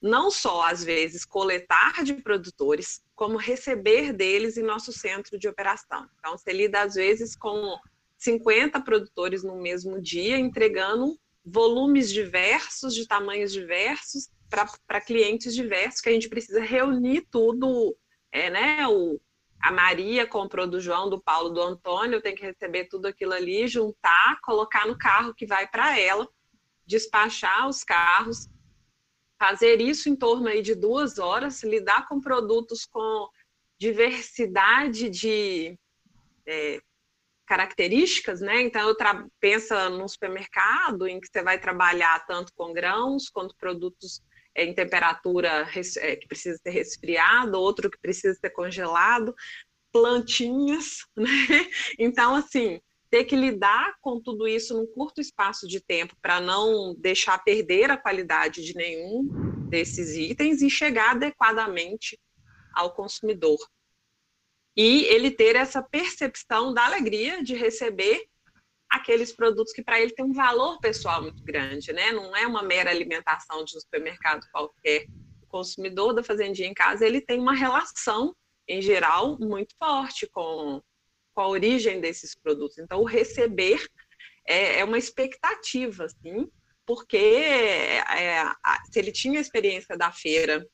não 0.00 0.30
só, 0.30 0.66
às 0.68 0.84
vezes, 0.84 1.24
coletar 1.24 2.04
de 2.04 2.14
produtores, 2.14 3.02
como 3.14 3.38
receber 3.38 4.12
deles 4.12 4.56
em 4.56 4.62
nosso 4.62 4.92
centro 4.92 5.38
de 5.38 5.48
operação. 5.48 6.06
Então, 6.18 6.36
você 6.36 6.52
lida, 6.52 6.82
às 6.82 6.94
vezes, 6.94 7.34
com 7.34 7.78
50 8.18 8.80
produtores 8.82 9.42
no 9.42 9.56
mesmo 9.56 10.00
dia, 10.00 10.38
entregando 10.38 11.18
volumes 11.44 12.12
diversos, 12.12 12.94
de 12.94 13.06
tamanhos 13.06 13.52
diversos, 13.52 14.28
para 14.86 15.00
clientes 15.00 15.54
diversos, 15.54 16.00
que 16.00 16.08
a 16.08 16.12
gente 16.12 16.28
precisa 16.28 16.60
reunir 16.60 17.26
tudo, 17.30 17.96
é, 18.30 18.50
né? 18.50 18.86
O, 18.86 19.18
a 19.64 19.72
Maria 19.72 20.26
comprou 20.26 20.66
do 20.66 20.78
João, 20.78 21.08
do 21.08 21.18
Paulo, 21.18 21.48
do 21.48 21.62
Antônio, 21.62 22.20
tenho 22.20 22.36
que 22.36 22.44
receber 22.44 22.84
tudo 22.84 23.06
aquilo 23.06 23.32
ali, 23.32 23.66
juntar, 23.66 24.38
colocar 24.42 24.86
no 24.86 24.98
carro 24.98 25.34
que 25.34 25.46
vai 25.46 25.66
para 25.66 25.98
ela, 25.98 26.28
despachar 26.86 27.66
os 27.66 27.82
carros, 27.82 28.46
fazer 29.38 29.80
isso 29.80 30.10
em 30.10 30.14
torno 30.14 30.48
aí 30.48 30.60
de 30.60 30.74
duas 30.74 31.18
horas, 31.18 31.62
lidar 31.62 32.06
com 32.06 32.20
produtos 32.20 32.84
com 32.84 33.26
diversidade 33.78 35.08
de 35.08 35.78
é, 36.46 36.78
características, 37.46 38.42
né? 38.42 38.60
Então, 38.60 38.86
eu 38.86 38.96
pensa 39.40 39.88
num 39.88 40.06
supermercado 40.06 41.08
em 41.08 41.18
que 41.18 41.28
você 41.28 41.42
vai 41.42 41.58
trabalhar 41.58 42.22
tanto 42.26 42.52
com 42.54 42.74
grãos 42.74 43.30
quanto 43.30 43.56
produtos 43.56 44.22
em 44.56 44.74
temperatura 44.74 45.68
é, 45.98 46.16
que 46.16 46.28
precisa 46.28 46.58
ser 46.62 46.70
resfriado, 46.70 47.58
outro 47.58 47.90
que 47.90 47.98
precisa 47.98 48.34
ser 48.34 48.50
congelado, 48.50 49.34
plantinhas, 49.92 50.98
né? 51.16 51.68
Então, 51.98 52.34
assim, 52.34 52.80
ter 53.10 53.24
que 53.24 53.36
lidar 53.36 53.94
com 54.00 54.20
tudo 54.20 54.48
isso 54.48 54.74
num 54.76 54.86
curto 54.86 55.20
espaço 55.20 55.68
de 55.68 55.80
tempo 55.80 56.16
para 56.20 56.40
não 56.40 56.94
deixar 56.98 57.38
perder 57.42 57.90
a 57.90 57.96
qualidade 57.96 58.64
de 58.64 58.74
nenhum 58.74 59.28
desses 59.68 60.16
itens 60.16 60.62
e 60.62 60.70
chegar 60.70 61.12
adequadamente 61.12 62.18
ao 62.74 62.92
consumidor. 62.92 63.58
E 64.76 65.04
ele 65.04 65.30
ter 65.30 65.54
essa 65.54 65.80
percepção 65.80 66.74
da 66.74 66.84
alegria 66.86 67.42
de 67.42 67.54
receber 67.54 68.26
aqueles 68.94 69.32
produtos 69.32 69.72
que 69.72 69.82
para 69.82 70.00
ele 70.00 70.12
tem 70.12 70.24
um 70.24 70.32
valor 70.32 70.78
pessoal 70.78 71.20
muito 71.22 71.42
grande, 71.42 71.92
né? 71.92 72.12
Não 72.12 72.34
é 72.36 72.46
uma 72.46 72.62
mera 72.62 72.90
alimentação 72.90 73.64
de 73.64 73.76
um 73.76 73.80
supermercado 73.80 74.46
qualquer. 74.52 75.06
O 75.42 75.46
consumidor 75.46 76.12
da 76.14 76.22
fazendinha 76.22 76.68
em 76.68 76.74
casa, 76.74 77.06
ele 77.06 77.20
tem 77.20 77.40
uma 77.40 77.54
relação, 77.54 78.34
em 78.68 78.80
geral, 78.80 79.38
muito 79.38 79.74
forte 79.76 80.26
com, 80.28 80.80
com 81.34 81.40
a 81.40 81.48
origem 81.48 82.00
desses 82.00 82.34
produtos. 82.34 82.78
Então, 82.78 83.00
o 83.00 83.04
receber 83.04 83.84
é, 84.46 84.80
é 84.80 84.84
uma 84.84 84.98
expectativa, 84.98 86.04
assim, 86.04 86.48
porque 86.86 87.16
é, 87.16 88.44
se 88.90 88.98
ele 88.98 89.10
tinha 89.10 89.38
a 89.38 89.42
experiência 89.42 89.96
da 89.96 90.12
feira 90.12 90.66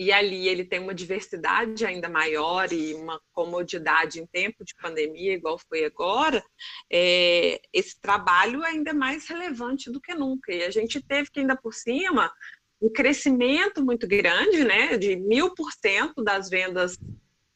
e 0.00 0.10
ali 0.10 0.48
ele 0.48 0.64
tem 0.64 0.80
uma 0.80 0.94
diversidade 0.94 1.84
ainda 1.84 2.08
maior 2.08 2.72
e 2.72 2.94
uma 2.94 3.20
comodidade 3.34 4.18
em 4.18 4.24
tempo 4.24 4.64
de 4.64 4.74
pandemia, 4.74 5.34
igual 5.34 5.58
foi 5.58 5.84
agora, 5.84 6.42
é, 6.90 7.60
esse 7.70 8.00
trabalho 8.00 8.64
é 8.64 8.70
ainda 8.70 8.94
mais 8.94 9.26
relevante 9.26 9.90
do 9.90 10.00
que 10.00 10.14
nunca. 10.14 10.54
E 10.54 10.62
a 10.62 10.70
gente 10.70 11.02
teve 11.02 11.30
que, 11.30 11.40
ainda 11.40 11.54
por 11.54 11.74
cima, 11.74 12.32
um 12.80 12.90
crescimento 12.90 13.84
muito 13.84 14.08
grande, 14.08 14.64
né, 14.64 14.96
de 14.96 15.16
mil 15.16 15.54
por 15.54 15.70
cento 15.70 16.24
das 16.24 16.48
vendas 16.48 16.98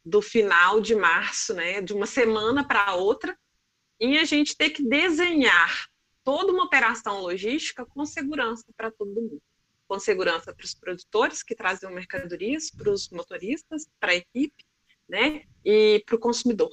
do 0.04 0.20
final 0.20 0.82
de 0.82 0.94
março, 0.94 1.54
né, 1.54 1.80
de 1.80 1.94
uma 1.94 2.04
semana 2.04 2.62
para 2.62 2.94
outra, 2.94 3.34
e 3.98 4.18
a 4.18 4.24
gente 4.24 4.54
ter 4.54 4.68
que 4.68 4.86
desenhar 4.86 5.88
toda 6.22 6.52
uma 6.52 6.64
operação 6.64 7.22
logística 7.22 7.86
com 7.86 8.04
segurança 8.04 8.66
para 8.76 8.90
todo 8.90 9.14
mundo 9.14 9.40
com 9.86 9.98
segurança 9.98 10.54
para 10.54 10.64
os 10.64 10.74
produtores 10.74 11.42
que 11.42 11.54
trazem 11.54 11.90
mercadorias, 11.92 12.70
para 12.70 12.90
os 12.90 13.08
motoristas, 13.10 13.86
para 14.00 14.12
a 14.12 14.16
equipe, 14.16 14.64
né, 15.08 15.42
e 15.64 16.02
para 16.06 16.16
o 16.16 16.18
consumidor. 16.18 16.70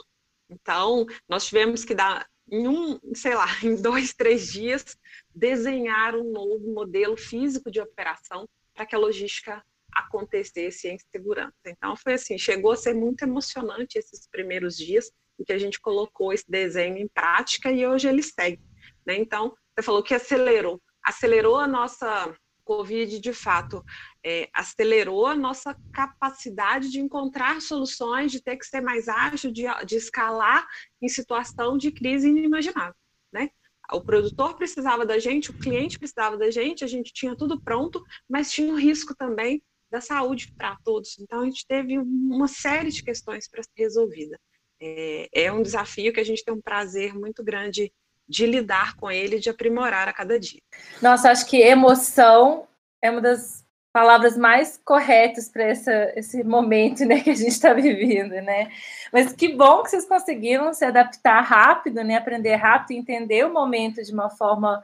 Então, 0.49 1.05
nós 1.27 1.45
tivemos 1.45 1.83
que 1.85 1.95
dar 1.95 2.27
em 2.49 2.67
um, 2.67 2.99
sei 3.13 3.35
lá, 3.35 3.47
em 3.63 3.81
dois, 3.81 4.13
três 4.13 4.51
dias, 4.51 4.97
desenhar 5.33 6.15
um 6.15 6.31
novo 6.31 6.73
modelo 6.73 7.15
físico 7.15 7.71
de 7.71 7.79
operação 7.79 8.47
para 8.73 8.85
que 8.85 8.95
a 8.95 8.99
logística 8.99 9.63
acontecesse 9.93 10.87
em 10.87 10.97
segurança. 10.97 11.53
Então, 11.65 11.95
foi 11.95 12.13
assim, 12.13 12.37
chegou 12.37 12.71
a 12.71 12.77
ser 12.77 12.93
muito 12.93 13.23
emocionante 13.23 13.97
esses 13.97 14.27
primeiros 14.27 14.77
dias 14.77 15.11
em 15.39 15.43
que 15.43 15.53
a 15.53 15.57
gente 15.57 15.79
colocou 15.79 16.31
esse 16.31 16.49
desenho 16.49 16.97
em 16.97 17.07
prática 17.07 17.71
e 17.71 17.85
hoje 17.85 18.07
ele 18.07 18.23
segue. 18.23 18.61
Né? 19.05 19.15
Então, 19.15 19.53
você 19.75 19.83
falou 19.83 20.03
que 20.03 20.13
acelerou. 20.13 20.81
Acelerou 21.03 21.57
a 21.57 21.67
nossa 21.67 22.33
Covid, 22.71 23.19
de 23.19 23.33
fato, 23.33 23.83
é, 24.25 24.49
acelerou 24.53 25.25
a 25.25 25.35
nossa 25.35 25.77
capacidade 25.91 26.89
de 26.89 27.01
encontrar 27.01 27.61
soluções, 27.61 28.31
de 28.31 28.41
ter 28.41 28.55
que 28.55 28.65
ser 28.65 28.79
mais 28.79 29.09
ágil, 29.09 29.51
de, 29.51 29.63
de 29.85 29.97
escalar 29.97 30.65
em 31.01 31.09
situação 31.09 31.77
de 31.77 31.91
crise 31.91 32.29
inimaginável, 32.29 32.95
né? 33.33 33.49
O 33.91 33.99
produtor 33.99 34.55
precisava 34.55 35.05
da 35.05 35.19
gente, 35.19 35.51
o 35.51 35.59
cliente 35.59 35.99
precisava 35.99 36.37
da 36.37 36.49
gente, 36.49 36.85
a 36.85 36.87
gente 36.87 37.11
tinha 37.11 37.35
tudo 37.35 37.61
pronto, 37.61 38.01
mas 38.29 38.49
tinha 38.49 38.71
o 38.71 38.77
risco 38.77 39.13
também 39.13 39.61
da 39.91 39.99
saúde 39.99 40.53
para 40.57 40.77
todos. 40.85 41.19
Então, 41.19 41.41
a 41.41 41.45
gente 41.45 41.67
teve 41.67 41.97
uma 41.97 42.47
série 42.47 42.89
de 42.89 43.03
questões 43.03 43.49
para 43.49 43.63
ser 43.63 43.69
resolvida. 43.75 44.39
É, 44.79 45.27
é 45.33 45.51
um 45.51 45.61
desafio 45.61 46.13
que 46.13 46.21
a 46.21 46.23
gente 46.23 46.41
tem 46.41 46.53
um 46.53 46.61
prazer 46.61 47.13
muito 47.13 47.43
grande 47.43 47.91
de 48.27 48.45
lidar 48.45 48.95
com 48.95 49.11
ele, 49.11 49.39
de 49.39 49.49
aprimorar 49.49 50.07
a 50.07 50.13
cada 50.13 50.39
dia. 50.39 50.61
Nossa, 51.01 51.31
acho 51.31 51.45
que 51.45 51.57
emoção 51.57 52.67
é 53.01 53.09
uma 53.09 53.21
das 53.21 53.61
palavras 53.91 54.37
mais 54.37 54.79
corretas 54.85 55.49
para 55.49 55.69
esse 56.15 56.43
momento 56.43 57.05
né, 57.05 57.19
que 57.19 57.29
a 57.29 57.35
gente 57.35 57.49
está 57.49 57.73
vivendo, 57.73 58.31
né? 58.31 58.71
Mas 59.11 59.33
que 59.33 59.49
bom 59.49 59.83
que 59.83 59.89
vocês 59.89 60.07
conseguiram 60.07 60.73
se 60.73 60.85
adaptar 60.85 61.41
rápido, 61.41 62.03
né? 62.03 62.15
Aprender 62.15 62.55
rápido, 62.55 62.97
entender 62.97 63.45
o 63.45 63.53
momento 63.53 64.01
de 64.01 64.13
uma 64.13 64.29
forma 64.29 64.81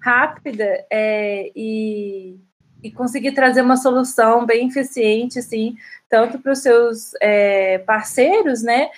rápida 0.00 0.84
é, 0.90 1.50
e, 1.54 2.38
e 2.82 2.90
conseguir 2.90 3.32
trazer 3.32 3.62
uma 3.62 3.76
solução 3.76 4.44
bem 4.44 4.68
eficiente, 4.68 5.38
assim, 5.38 5.76
tanto 6.08 6.38
para 6.38 6.52
os 6.52 6.58
seus 6.58 7.12
é, 7.20 7.78
parceiros, 7.78 8.62
né? 8.62 8.90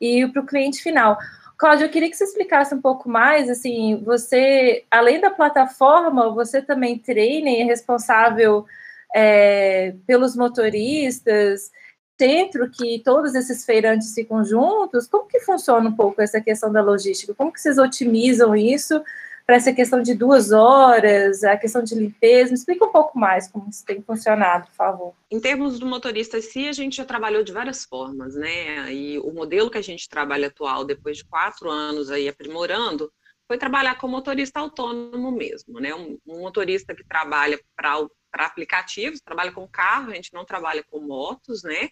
E 0.00 0.26
para 0.26 0.42
o 0.42 0.46
cliente 0.46 0.82
final. 0.82 1.16
Cláudia, 1.56 1.84
eu 1.84 1.90
queria 1.90 2.10
que 2.10 2.16
você 2.16 2.24
explicasse 2.24 2.74
um 2.74 2.80
pouco 2.80 3.08
mais, 3.08 3.48
assim, 3.48 4.02
você, 4.04 4.84
além 4.90 5.20
da 5.20 5.30
plataforma, 5.30 6.30
você 6.30 6.60
também 6.60 6.98
treina 6.98 7.48
e 7.48 7.60
é 7.60 7.64
responsável 7.64 8.66
é, 9.14 9.94
pelos 10.06 10.36
motoristas, 10.36 11.70
centro 12.18 12.70
que 12.70 13.00
todos 13.04 13.34
esses 13.34 13.64
feirantes 13.64 14.14
ficam 14.14 14.44
juntos, 14.44 15.06
como 15.06 15.28
que 15.28 15.40
funciona 15.40 15.88
um 15.88 15.94
pouco 15.94 16.20
essa 16.20 16.40
questão 16.40 16.72
da 16.72 16.80
logística? 16.80 17.34
Como 17.34 17.52
que 17.52 17.60
vocês 17.60 17.78
otimizam 17.78 18.54
isso 18.54 19.02
para 19.46 19.56
essa 19.56 19.72
questão 19.72 20.00
de 20.02 20.14
duas 20.14 20.52
horas, 20.52 21.44
a 21.44 21.56
questão 21.56 21.82
de 21.82 21.94
limpeza. 21.94 22.50
Me 22.50 22.56
explica 22.56 22.84
um 22.84 22.92
pouco 22.92 23.18
mais 23.18 23.46
como 23.48 23.68
isso 23.68 23.84
tem 23.84 24.02
funcionado, 24.02 24.66
por 24.68 24.74
favor. 24.74 25.14
Em 25.30 25.38
termos 25.38 25.78
do 25.78 25.86
motorista 25.86 26.40
sim, 26.40 26.68
a 26.68 26.72
gente 26.72 26.96
já 26.96 27.04
trabalhou 27.04 27.42
de 27.42 27.52
várias 27.52 27.84
formas, 27.84 28.34
né? 28.34 28.92
E 28.92 29.18
o 29.18 29.32
modelo 29.32 29.70
que 29.70 29.78
a 29.78 29.82
gente 29.82 30.08
trabalha 30.08 30.48
atual, 30.48 30.84
depois 30.84 31.18
de 31.18 31.24
quatro 31.24 31.70
anos 31.70 32.10
aí 32.10 32.26
aprimorando, 32.26 33.12
foi 33.46 33.58
trabalhar 33.58 33.96
com 33.96 34.08
motorista 34.08 34.60
autônomo 34.60 35.30
mesmo, 35.30 35.78
né? 35.78 35.94
Um, 35.94 36.18
um 36.26 36.40
motorista 36.40 36.94
que 36.94 37.04
trabalha 37.04 37.60
para 37.76 38.08
aplicativos, 38.32 39.20
trabalha 39.20 39.52
com 39.52 39.68
carro, 39.68 40.10
a 40.10 40.14
gente 40.14 40.32
não 40.32 40.44
trabalha 40.44 40.82
com 40.90 41.00
motos, 41.00 41.62
né? 41.62 41.90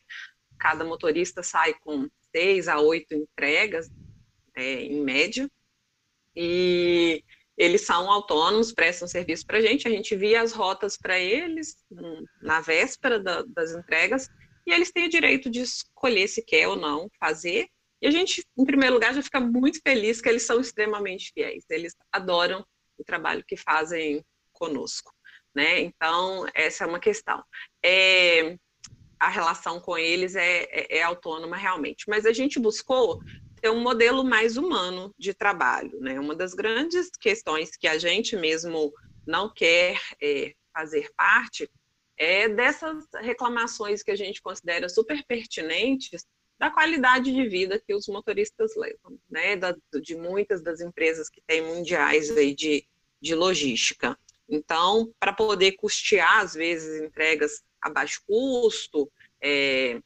Cada 0.59 0.85
motorista 0.85 1.43
sai 1.43 1.75
com 1.75 2.09
seis 2.35 2.67
a 2.67 2.81
oito 2.81 3.15
entregas, 3.15 3.91
é, 4.57 4.85
em 4.85 5.03
média. 5.03 5.51
E 6.35 7.23
eles 7.57 7.83
são 7.83 8.11
autônomos, 8.11 8.73
prestam 8.73 9.07
serviço 9.07 9.47
para 9.47 9.59
a 9.59 9.61
gente, 9.61 9.87
a 9.87 9.91
gente 9.91 10.17
via 10.17 10.43
as 10.43 10.53
rotas 10.53 10.97
para 10.97 11.19
eles 11.19 11.77
hum, 11.91 12.25
na 12.41 12.61
véspera 12.61 13.21
da, 13.21 13.43
das 13.43 13.73
entregas, 13.73 14.29
e 14.67 14.73
eles 14.73 14.91
têm 14.91 15.07
o 15.07 15.11
direito 15.11 15.51
de 15.51 15.61
escolher 15.61 16.29
se 16.29 16.43
quer 16.43 16.69
ou 16.69 16.77
não 16.77 17.11
fazer. 17.19 17.67
E 18.01 18.07
a 18.07 18.11
gente, 18.11 18.45
em 18.57 18.65
primeiro 18.65 18.95
lugar, 18.95 19.15
já 19.15 19.23
fica 19.23 19.41
muito 19.41 19.81
feliz 19.87 20.21
que 20.21 20.29
eles 20.29 20.45
são 20.45 20.61
extremamente 20.61 21.31
fiéis, 21.33 21.65
eles 21.71 21.95
adoram 22.13 22.65
o 22.99 23.05
trabalho 23.05 23.45
que 23.47 23.57
fazem 23.57 24.25
conosco. 24.53 25.13
Né? 25.55 25.81
Então, 25.81 26.47
essa 26.55 26.85
é 26.85 26.87
uma 26.87 27.01
questão. 27.01 27.43
É, 27.85 28.57
a 29.21 29.29
relação 29.29 29.81
com 29.81 29.97
eles 29.97 30.35
é, 30.35 30.65
é, 30.65 30.99
é 30.99 31.03
autônoma 31.03 31.57
realmente, 31.57 32.05
mas 32.09 32.27
a 32.27 32.33
gente 32.33 32.59
buscou 32.59 33.21
ter 33.63 33.71
um 33.71 33.81
modelo 33.81 34.25
mais 34.25 34.57
humano 34.57 35.15
de 35.17 35.33
trabalho. 35.33 36.01
Né? 36.01 36.19
Uma 36.19 36.35
das 36.35 36.53
grandes 36.53 37.09
questões 37.11 37.77
que 37.77 37.87
a 37.87 37.97
gente 37.97 38.37
mesmo 38.37 38.93
não 39.25 39.49
quer 39.49 39.99
é, 40.21 40.53
fazer 40.75 41.09
parte 41.17 41.71
é 42.19 42.49
dessas 42.49 43.05
reclamações 43.21 44.03
que 44.03 44.11
a 44.11 44.17
gente 44.17 44.43
considera 44.43 44.89
super 44.89 45.25
pertinentes 45.25 46.27
da 46.59 46.71
qualidade 46.71 47.33
de 47.33 47.49
vida 47.49 47.81
que 47.81 47.95
os 47.95 48.07
motoristas 48.09 48.77
levam, 48.77 49.19
né? 49.31 49.57
Da, 49.57 49.75
de 50.01 50.15
muitas 50.17 50.63
das 50.63 50.81
empresas 50.81 51.29
que 51.29 51.41
têm 51.47 51.63
mundiais 51.63 52.31
aí 52.37 52.55
de, 52.55 52.87
de 53.21 53.35
logística. 53.35 54.17
Então, 54.49 55.13
para 55.19 55.33
poder 55.33 55.73
custear, 55.73 56.41
às 56.41 56.55
vezes, 56.55 57.03
entregas 57.03 57.63
a 57.81 57.91
baixo 57.91 58.23
custo, 58.27 59.11
é, 59.41 60.01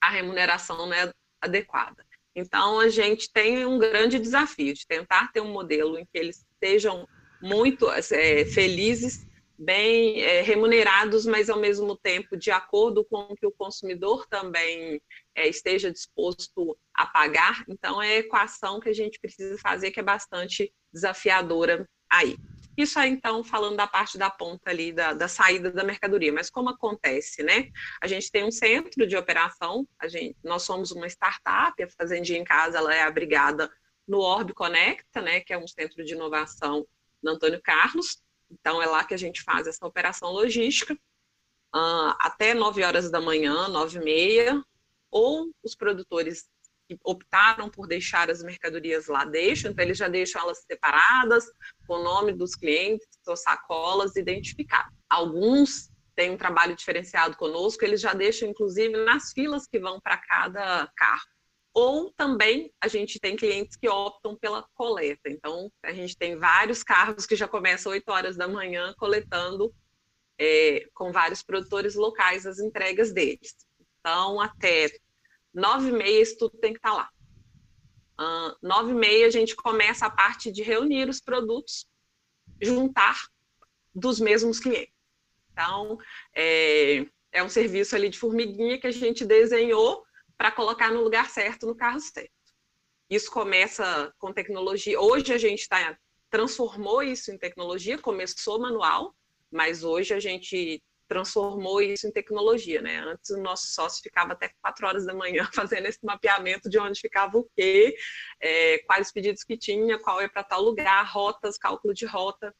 a 0.00 0.10
remuneração 0.10 0.76
não 0.76 0.92
é 0.92 1.12
adequada. 1.40 2.07
Então, 2.38 2.78
a 2.78 2.88
gente 2.88 3.30
tem 3.32 3.66
um 3.66 3.78
grande 3.78 4.18
desafio 4.18 4.72
de 4.72 4.86
tentar 4.86 5.32
ter 5.32 5.40
um 5.40 5.52
modelo 5.52 5.98
em 5.98 6.04
que 6.04 6.18
eles 6.18 6.46
sejam 6.62 7.06
muito 7.40 7.90
é, 7.90 8.44
felizes, 8.44 9.26
bem 9.58 10.22
é, 10.22 10.40
remunerados, 10.40 11.26
mas 11.26 11.50
ao 11.50 11.58
mesmo 11.58 11.96
tempo 11.96 12.36
de 12.36 12.50
acordo 12.50 13.04
com 13.04 13.22
o 13.22 13.34
que 13.34 13.46
o 13.46 13.50
consumidor 13.50 14.26
também 14.28 15.00
é, 15.34 15.48
esteja 15.48 15.90
disposto 15.90 16.78
a 16.94 17.06
pagar. 17.06 17.64
Então, 17.68 18.00
é 18.00 18.16
a 18.16 18.18
equação 18.18 18.78
que 18.78 18.88
a 18.88 18.94
gente 18.94 19.18
precisa 19.18 19.58
fazer 19.58 19.90
que 19.90 19.98
é 19.98 20.02
bastante 20.02 20.72
desafiadora 20.92 21.88
aí. 22.08 22.36
Isso 22.78 22.96
aí, 22.96 23.10
então, 23.10 23.42
falando 23.42 23.76
da 23.76 23.88
parte 23.88 24.16
da 24.16 24.30
ponta 24.30 24.70
ali, 24.70 24.92
da, 24.92 25.12
da, 25.12 25.26
saída 25.26 25.68
da 25.68 25.82
mercadoria. 25.82 26.32
Mas 26.32 26.48
como 26.48 26.68
acontece, 26.68 27.42
né? 27.42 27.72
A 28.00 28.06
gente 28.06 28.30
tem 28.30 28.44
um 28.44 28.52
centro 28.52 29.04
de 29.04 29.16
operação, 29.16 29.84
a 29.98 30.06
gente, 30.06 30.38
nós 30.44 30.62
somos 30.62 30.92
uma 30.92 31.08
startup, 31.08 31.82
a 31.82 31.90
Fazendinha 31.90 32.38
em 32.38 32.44
Casa, 32.44 32.78
ela 32.78 32.94
é 32.94 33.02
abrigada 33.02 33.68
no 34.06 34.20
Orb 34.20 34.54
Conecta, 34.54 35.20
né? 35.20 35.40
Que 35.40 35.52
é 35.52 35.58
um 35.58 35.66
centro 35.66 36.04
de 36.04 36.14
inovação 36.14 36.86
no 37.20 37.32
Antônio 37.32 37.60
Carlos. 37.60 38.22
Então, 38.48 38.80
é 38.80 38.86
lá 38.86 39.02
que 39.02 39.12
a 39.12 39.18
gente 39.18 39.42
faz 39.42 39.66
essa 39.66 39.84
operação 39.84 40.30
logística. 40.30 40.94
Uh, 41.74 42.14
até 42.20 42.54
9 42.54 42.84
horas 42.84 43.10
da 43.10 43.20
manhã, 43.20 43.66
9 43.66 43.98
e 43.98 44.04
meia, 44.04 44.64
ou 45.10 45.50
os 45.64 45.74
produtores 45.74 46.48
que 46.88 46.98
optaram 47.04 47.68
por 47.68 47.86
deixar 47.86 48.30
as 48.30 48.42
mercadorias 48.42 49.06
lá 49.06 49.24
deixam, 49.24 49.70
então 49.70 49.84
eles 49.84 49.98
já 49.98 50.08
deixam 50.08 50.40
elas 50.40 50.64
separadas, 50.66 51.44
com 51.86 51.94
o 51.94 52.02
nome 52.02 52.32
dos 52.32 52.54
clientes, 52.54 53.06
suas 53.22 53.42
sacolas 53.42 54.16
identificadas. 54.16 54.92
Alguns 55.08 55.90
têm 56.16 56.30
um 56.30 56.36
trabalho 56.36 56.74
diferenciado 56.74 57.36
conosco, 57.36 57.84
eles 57.84 58.00
já 58.00 58.14
deixam, 58.14 58.48
inclusive, 58.48 59.04
nas 59.04 59.32
filas 59.32 59.66
que 59.66 59.78
vão 59.78 60.00
para 60.00 60.16
cada 60.16 60.90
carro. 60.96 61.28
Ou 61.74 62.12
também 62.16 62.72
a 62.80 62.88
gente 62.88 63.20
tem 63.20 63.36
clientes 63.36 63.76
que 63.76 63.88
optam 63.88 64.36
pela 64.36 64.66
coleta. 64.74 65.28
Então, 65.28 65.70
a 65.84 65.92
gente 65.92 66.16
tem 66.16 66.36
vários 66.36 66.82
carros 66.82 67.24
que 67.24 67.36
já 67.36 67.46
começam 67.46 67.92
8 67.92 68.08
horas 68.10 68.36
da 68.36 68.48
manhã 68.48 68.92
coletando 68.98 69.72
é, 70.40 70.88
com 70.94 71.12
vários 71.12 71.42
produtores 71.42 71.94
locais 71.94 72.46
as 72.46 72.58
entregas 72.58 73.12
deles. 73.12 73.54
Então, 74.00 74.40
até 74.40 74.90
nove 75.52 75.88
e 75.88 75.92
meia 75.92 76.22
isso 76.22 76.36
tudo 76.38 76.56
tem 76.58 76.72
que 76.72 76.78
estar 76.78 76.90
tá 76.90 76.96
lá. 76.96 77.10
Uh, 78.20 78.56
nove 78.60 78.90
e 78.90 78.94
meia 78.94 79.26
a 79.26 79.30
gente 79.30 79.54
começa 79.54 80.06
a 80.06 80.10
parte 80.10 80.50
de 80.50 80.62
reunir 80.62 81.08
os 81.08 81.20
produtos, 81.20 81.86
juntar 82.60 83.16
dos 83.94 84.18
mesmos 84.20 84.58
clientes. 84.58 84.94
Então, 85.52 85.98
é, 86.34 87.06
é 87.32 87.42
um 87.42 87.48
serviço 87.48 87.94
ali 87.96 88.08
de 88.08 88.18
formiguinha 88.18 88.78
que 88.78 88.86
a 88.86 88.92
gente 88.92 89.24
desenhou 89.24 90.04
para 90.36 90.52
colocar 90.52 90.92
no 90.92 91.02
lugar 91.02 91.28
certo, 91.30 91.66
no 91.66 91.74
carro 91.74 92.00
certo. 92.00 92.30
Isso 93.10 93.30
começa 93.30 94.12
com 94.18 94.32
tecnologia. 94.32 95.00
Hoje 95.00 95.32
a 95.32 95.38
gente 95.38 95.68
tá, 95.68 95.98
transformou 96.30 97.02
isso 97.02 97.32
em 97.32 97.38
tecnologia, 97.38 97.98
começou 97.98 98.60
manual, 98.60 99.14
mas 99.50 99.82
hoje 99.82 100.14
a 100.14 100.20
gente 100.20 100.82
transformou 101.08 101.80
isso 101.80 102.06
em 102.06 102.12
tecnologia, 102.12 102.80
né? 102.82 102.98
Antes 102.98 103.30
o 103.30 103.40
nosso 103.40 103.68
sócio 103.68 104.02
ficava 104.02 104.34
até 104.34 104.50
quatro 104.60 104.86
horas 104.86 105.06
da 105.06 105.14
manhã 105.14 105.48
fazendo 105.54 105.86
esse 105.86 105.98
mapeamento 106.04 106.68
de 106.68 106.78
onde 106.78 107.00
ficava 107.00 107.38
o 107.38 107.48
quê, 107.56 107.96
é, 108.40 108.78
quais 108.86 109.10
pedidos 109.10 109.42
que 109.42 109.56
tinha, 109.56 109.98
qual 109.98 110.20
é 110.20 110.28
para 110.28 110.44
tal 110.44 110.62
lugar, 110.62 111.02
rotas, 111.10 111.58
cálculo 111.58 111.94
de 111.94 112.06
rota. 112.06 112.54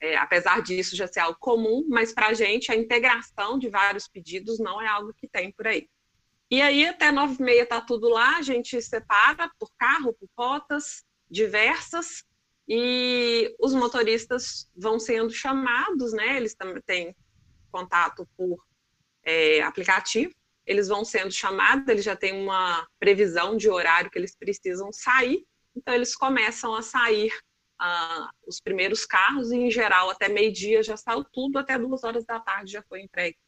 É, 0.00 0.16
apesar 0.16 0.62
disso 0.62 0.94
já 0.94 1.08
ser 1.08 1.20
algo 1.20 1.38
comum, 1.40 1.84
mas 1.88 2.12
para 2.12 2.28
a 2.28 2.34
gente 2.34 2.70
a 2.70 2.76
integração 2.76 3.58
de 3.58 3.68
vários 3.68 4.06
pedidos 4.06 4.60
não 4.60 4.80
é 4.80 4.86
algo 4.86 5.12
que 5.12 5.26
tem 5.26 5.50
por 5.50 5.66
aí. 5.66 5.88
E 6.50 6.62
aí 6.62 6.86
até 6.86 7.10
nove 7.10 7.36
e 7.40 7.42
meia 7.42 7.62
está 7.64 7.80
tudo 7.80 8.08
lá, 8.08 8.36
a 8.36 8.42
gente 8.42 8.80
separa 8.80 9.50
por 9.58 9.70
carro, 9.76 10.14
por 10.14 10.28
rotas 10.38 11.04
diversas, 11.28 12.24
e 12.68 13.54
os 13.58 13.72
motoristas 13.72 14.70
vão 14.76 14.98
sendo 15.00 15.30
chamados, 15.30 16.12
né? 16.12 16.36
Eles 16.36 16.54
também 16.54 16.82
têm 16.82 17.16
contato 17.70 18.28
por 18.36 18.64
é, 19.22 19.60
aplicativo, 19.62 20.32
eles 20.66 20.88
vão 20.88 21.04
sendo 21.04 21.32
chamados, 21.32 21.88
eles 21.88 22.04
já 22.04 22.14
têm 22.14 22.32
uma 22.34 22.86
previsão 22.98 23.56
de 23.56 23.70
horário 23.70 24.10
que 24.10 24.18
eles 24.18 24.36
precisam 24.36 24.92
sair, 24.92 25.46
então 25.74 25.94
eles 25.94 26.14
começam 26.14 26.74
a 26.74 26.82
sair 26.82 27.32
uh, 27.80 28.28
os 28.46 28.60
primeiros 28.60 29.06
carros, 29.06 29.50
e 29.50 29.56
em 29.56 29.70
geral 29.70 30.10
até 30.10 30.28
meio-dia 30.28 30.82
já 30.82 30.96
saiu 30.96 31.24
tudo, 31.24 31.58
até 31.58 31.78
duas 31.78 32.04
horas 32.04 32.24
da 32.24 32.38
tarde 32.38 32.72
já 32.72 32.82
foi 32.82 33.00
entregue 33.00 33.38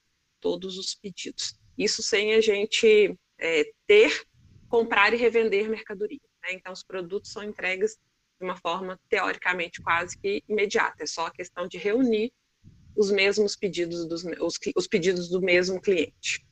todos 0.41 0.79
os 0.79 0.95
pedidos. 0.95 1.55
Isso 1.77 2.03
sem 2.03 2.35
a 2.35 2.41
gente 2.41 3.15
é, 3.39 3.71
ter, 3.87 4.27
comprar 4.69 5.13
e 5.13 5.17
revender 5.17 5.69
mercadoria. 5.69 6.21
Né? 6.43 6.53
Então, 6.53 6.73
os 6.73 6.83
produtos 6.83 7.33
são 7.33 7.43
entregues 7.43 7.99
de 8.39 8.45
uma 8.45 8.57
forma 8.57 8.99
teoricamente 9.09 9.83
quase 9.83 10.19
que 10.19 10.43
imediata. 10.49 11.03
É 11.03 11.07
só 11.07 11.27
a 11.27 11.31
questão 11.31 11.69
de 11.69 11.77
reunir 11.77 12.33
os 12.97 13.11
mesmos 13.11 13.57
pedidos 13.57 14.07
dos 14.07 14.25
os, 14.41 14.59
os 14.77 14.87
pedidos 14.87 15.29
do 15.29 15.41
mesmo 15.41 15.81
cliente. 15.81 16.45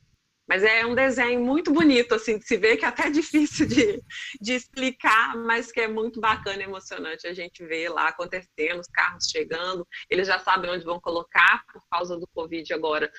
Mas 0.48 0.64
é 0.64 0.86
um 0.86 0.94
desenho 0.94 1.44
muito 1.44 1.70
bonito, 1.70 2.14
assim, 2.14 2.38
de 2.38 2.46
se 2.46 2.56
ver 2.56 2.78
que 2.78 2.84
é 2.84 2.88
até 2.88 3.10
difícil 3.10 3.66
de, 3.66 4.02
de 4.40 4.54
explicar, 4.54 5.36
mas 5.36 5.70
que 5.70 5.80
é 5.80 5.86
muito 5.86 6.20
bacana 6.20 6.62
e 6.62 6.64
emocionante 6.64 7.26
a 7.26 7.34
gente 7.34 7.62
ver 7.66 7.90
lá 7.90 8.08
acontecendo, 8.08 8.80
os 8.80 8.86
carros 8.86 9.26
chegando, 9.30 9.86
eles 10.08 10.26
já 10.26 10.38
sabem 10.38 10.70
onde 10.70 10.86
vão 10.86 10.98
colocar, 10.98 11.64
por 11.70 11.82
causa 11.90 12.18
do 12.18 12.26
Covid 12.28 12.72
agora, 12.72 13.12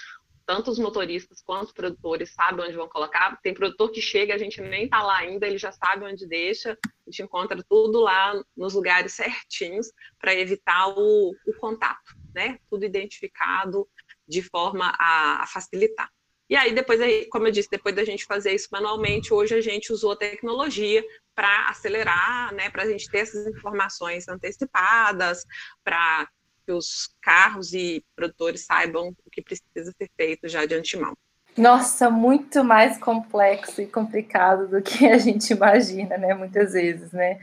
tanto 0.49 0.71
os 0.71 0.79
motoristas 0.79 1.43
quanto 1.43 1.65
os 1.65 1.71
produtores 1.71 2.33
sabem 2.33 2.65
onde 2.65 2.75
vão 2.75 2.89
colocar. 2.89 3.39
Tem 3.43 3.53
produtor 3.53 3.91
que 3.91 4.01
chega, 4.01 4.33
a 4.33 4.37
gente 4.39 4.59
nem 4.59 4.85
está 4.85 5.03
lá 5.03 5.19
ainda, 5.19 5.45
ele 5.45 5.59
já 5.59 5.71
sabe 5.71 6.05
onde 6.05 6.27
deixa, 6.27 6.71
a 6.71 7.11
gente 7.11 7.21
encontra 7.21 7.63
tudo 7.69 7.99
lá 7.99 8.33
nos 8.57 8.73
lugares 8.73 9.13
certinhos 9.13 9.91
para 10.19 10.33
evitar 10.33 10.87
o, 10.87 11.35
o, 11.45 11.53
contato, 11.59 12.15
né? 12.33 12.59
Tudo 12.69 12.85
identificado 12.85 13.87
de 14.27 14.41
forma 14.41 14.93
a, 14.99 15.45
facilitar. 15.47 16.09
E 16.49 16.55
aí, 16.55 16.73
depois, 16.73 16.99
como 17.29 17.47
eu 17.47 17.51
disse, 17.51 17.69
depois 17.69 17.95
da 17.95 18.03
gente 18.03 18.25
fazer 18.25 18.53
isso 18.53 18.69
manualmente, 18.71 19.33
hoje 19.33 19.53
a 19.53 19.61
gente 19.61 19.93
usou 19.93 20.13
a 20.13 20.17
tecnologia 20.17 21.03
para 21.35 21.69
acelerar, 21.69 22.53
né, 22.55 22.71
para 22.71 22.83
a 22.83 22.87
gente 22.87 23.09
ter 23.09 23.19
essas 23.19 23.45
informações 23.45 24.27
antecipadas, 24.27 25.45
para 25.83 26.27
que 26.65 26.71
os 26.71 27.15
carros 27.21 27.73
e 27.73 28.03
produtores 28.15 28.65
saibam 28.65 29.15
o 29.25 29.29
que 29.29 29.43
precisa 29.43 29.93
ser 29.95 30.09
feito 30.17 30.47
já 30.47 30.65
de 30.65 30.73
antemão. 30.73 31.15
Nossa, 31.59 32.09
muito 32.09 32.63
mais 32.63 32.97
complexo 32.97 33.81
e 33.81 33.85
complicado 33.85 34.69
do 34.69 34.81
que 34.81 35.05
a 35.05 35.17
gente 35.17 35.51
imagina, 35.51 36.17
né? 36.17 36.33
Muitas 36.33 36.71
vezes, 36.71 37.11
né? 37.11 37.37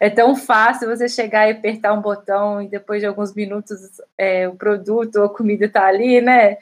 É 0.00 0.08
tão 0.08 0.34
fácil 0.34 0.88
você 0.88 1.06
chegar 1.10 1.46
e 1.46 1.52
apertar 1.52 1.92
um 1.92 2.00
botão 2.00 2.62
e 2.62 2.68
depois 2.68 3.02
de 3.02 3.06
alguns 3.06 3.34
minutos 3.34 4.00
é, 4.16 4.48
o 4.48 4.54
produto 4.54 5.16
ou 5.16 5.26
a 5.26 5.28
comida 5.28 5.66
está 5.66 5.84
ali, 5.84 6.22
né? 6.22 6.56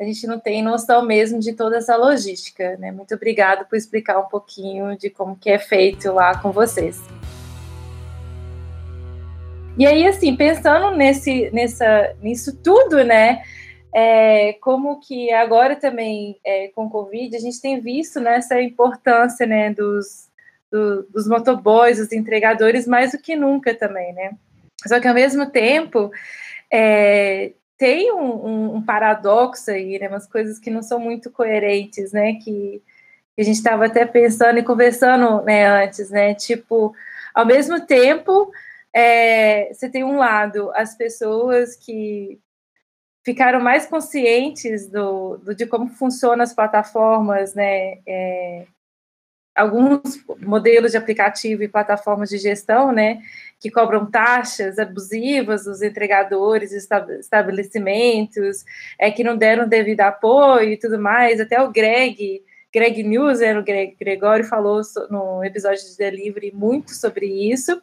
A 0.00 0.04
gente 0.04 0.26
não 0.26 0.40
tem 0.40 0.62
noção 0.62 1.04
mesmo 1.04 1.38
de 1.38 1.52
toda 1.52 1.76
essa 1.76 1.96
logística, 1.96 2.78
né? 2.78 2.90
Muito 2.90 3.14
obrigado 3.14 3.68
por 3.68 3.76
explicar 3.76 4.18
um 4.18 4.26
pouquinho 4.26 4.96
de 4.96 5.10
como 5.10 5.36
que 5.36 5.50
é 5.50 5.58
feito 5.58 6.10
lá 6.12 6.38
com 6.38 6.50
vocês. 6.50 6.98
E 9.76 9.86
aí, 9.86 10.06
assim, 10.06 10.34
pensando 10.34 10.96
nesse, 10.96 11.50
nessa, 11.50 12.16
nisso 12.22 12.56
tudo, 12.56 13.04
né? 13.04 13.42
É, 13.94 14.54
como 14.54 15.00
que 15.00 15.30
agora 15.32 15.76
também 15.76 16.38
é, 16.44 16.68
com 16.68 16.86
o 16.86 16.90
Covid 16.90 17.36
a 17.36 17.40
gente 17.40 17.60
tem 17.60 17.78
visto 17.78 18.18
né, 18.20 18.40
importância 18.62 19.46
né, 19.46 19.70
dos, 19.70 20.30
do, 20.70 21.02
dos 21.10 21.28
motoboys, 21.28 21.98
dos 21.98 22.10
entregadores, 22.10 22.86
mais 22.86 23.12
do 23.12 23.18
que 23.18 23.36
nunca 23.36 23.74
também, 23.74 24.14
né? 24.14 24.32
Só 24.86 24.98
que 24.98 25.06
ao 25.06 25.14
mesmo 25.14 25.50
tempo 25.50 26.10
é, 26.72 27.52
tem 27.76 28.10
um, 28.12 28.46
um, 28.46 28.76
um, 28.76 28.82
paradoxo 28.82 29.70
aí, 29.70 29.98
né? 29.98 30.08
Umas 30.08 30.26
coisas 30.26 30.58
que 30.58 30.70
não 30.70 30.82
são 30.82 30.98
muito 30.98 31.30
coerentes, 31.30 32.12
né? 32.12 32.34
Que, 32.34 32.82
que 33.34 33.42
a 33.42 33.44
gente 33.44 33.56
estava 33.56 33.86
até 33.86 34.06
pensando 34.06 34.58
e 34.58 34.64
conversando 34.64 35.42
né, 35.42 35.66
antes, 35.66 36.10
né? 36.10 36.34
Tipo, 36.34 36.94
ao 37.34 37.44
mesmo 37.44 37.84
tempo 37.86 38.50
é, 38.94 39.72
você 39.72 39.88
tem 39.88 40.04
um 40.04 40.16
lado 40.16 40.70
as 40.74 40.94
pessoas 40.94 41.76
que 41.76 42.40
ficaram 43.24 43.60
mais 43.60 43.86
conscientes 43.86 44.88
do, 44.88 45.36
do 45.38 45.54
de 45.54 45.66
como 45.66 45.88
funcionam 45.88 46.42
as 46.42 46.54
plataformas, 46.54 47.54
né? 47.54 47.98
É, 48.06 48.66
alguns 49.54 50.24
modelos 50.40 50.92
de 50.92 50.96
aplicativo 50.96 51.62
e 51.62 51.68
plataformas 51.68 52.30
de 52.30 52.38
gestão, 52.38 52.90
né, 52.90 53.20
que 53.60 53.70
cobram 53.70 54.10
taxas 54.10 54.78
abusivas 54.78 55.64
dos 55.64 55.82
entregadores, 55.82 56.72
estabelecimentos, 56.72 58.64
é 58.98 59.10
que 59.10 59.22
não 59.22 59.36
deram 59.36 59.68
devido 59.68 60.00
apoio 60.00 60.70
e 60.70 60.76
tudo 60.76 60.98
mais. 60.98 61.38
Até 61.40 61.60
o 61.60 61.70
Greg, 61.70 62.42
Greg 62.72 63.02
News, 63.02 63.40
né, 63.40 63.58
o 63.58 63.62
Greg 63.62 63.94
Gregório 64.00 64.44
falou 64.44 64.80
no 65.10 65.44
episódio 65.44 65.84
de 65.84 65.96
Delivery 65.96 66.52
muito 66.52 66.94
sobre 66.94 67.26
isso. 67.26 67.80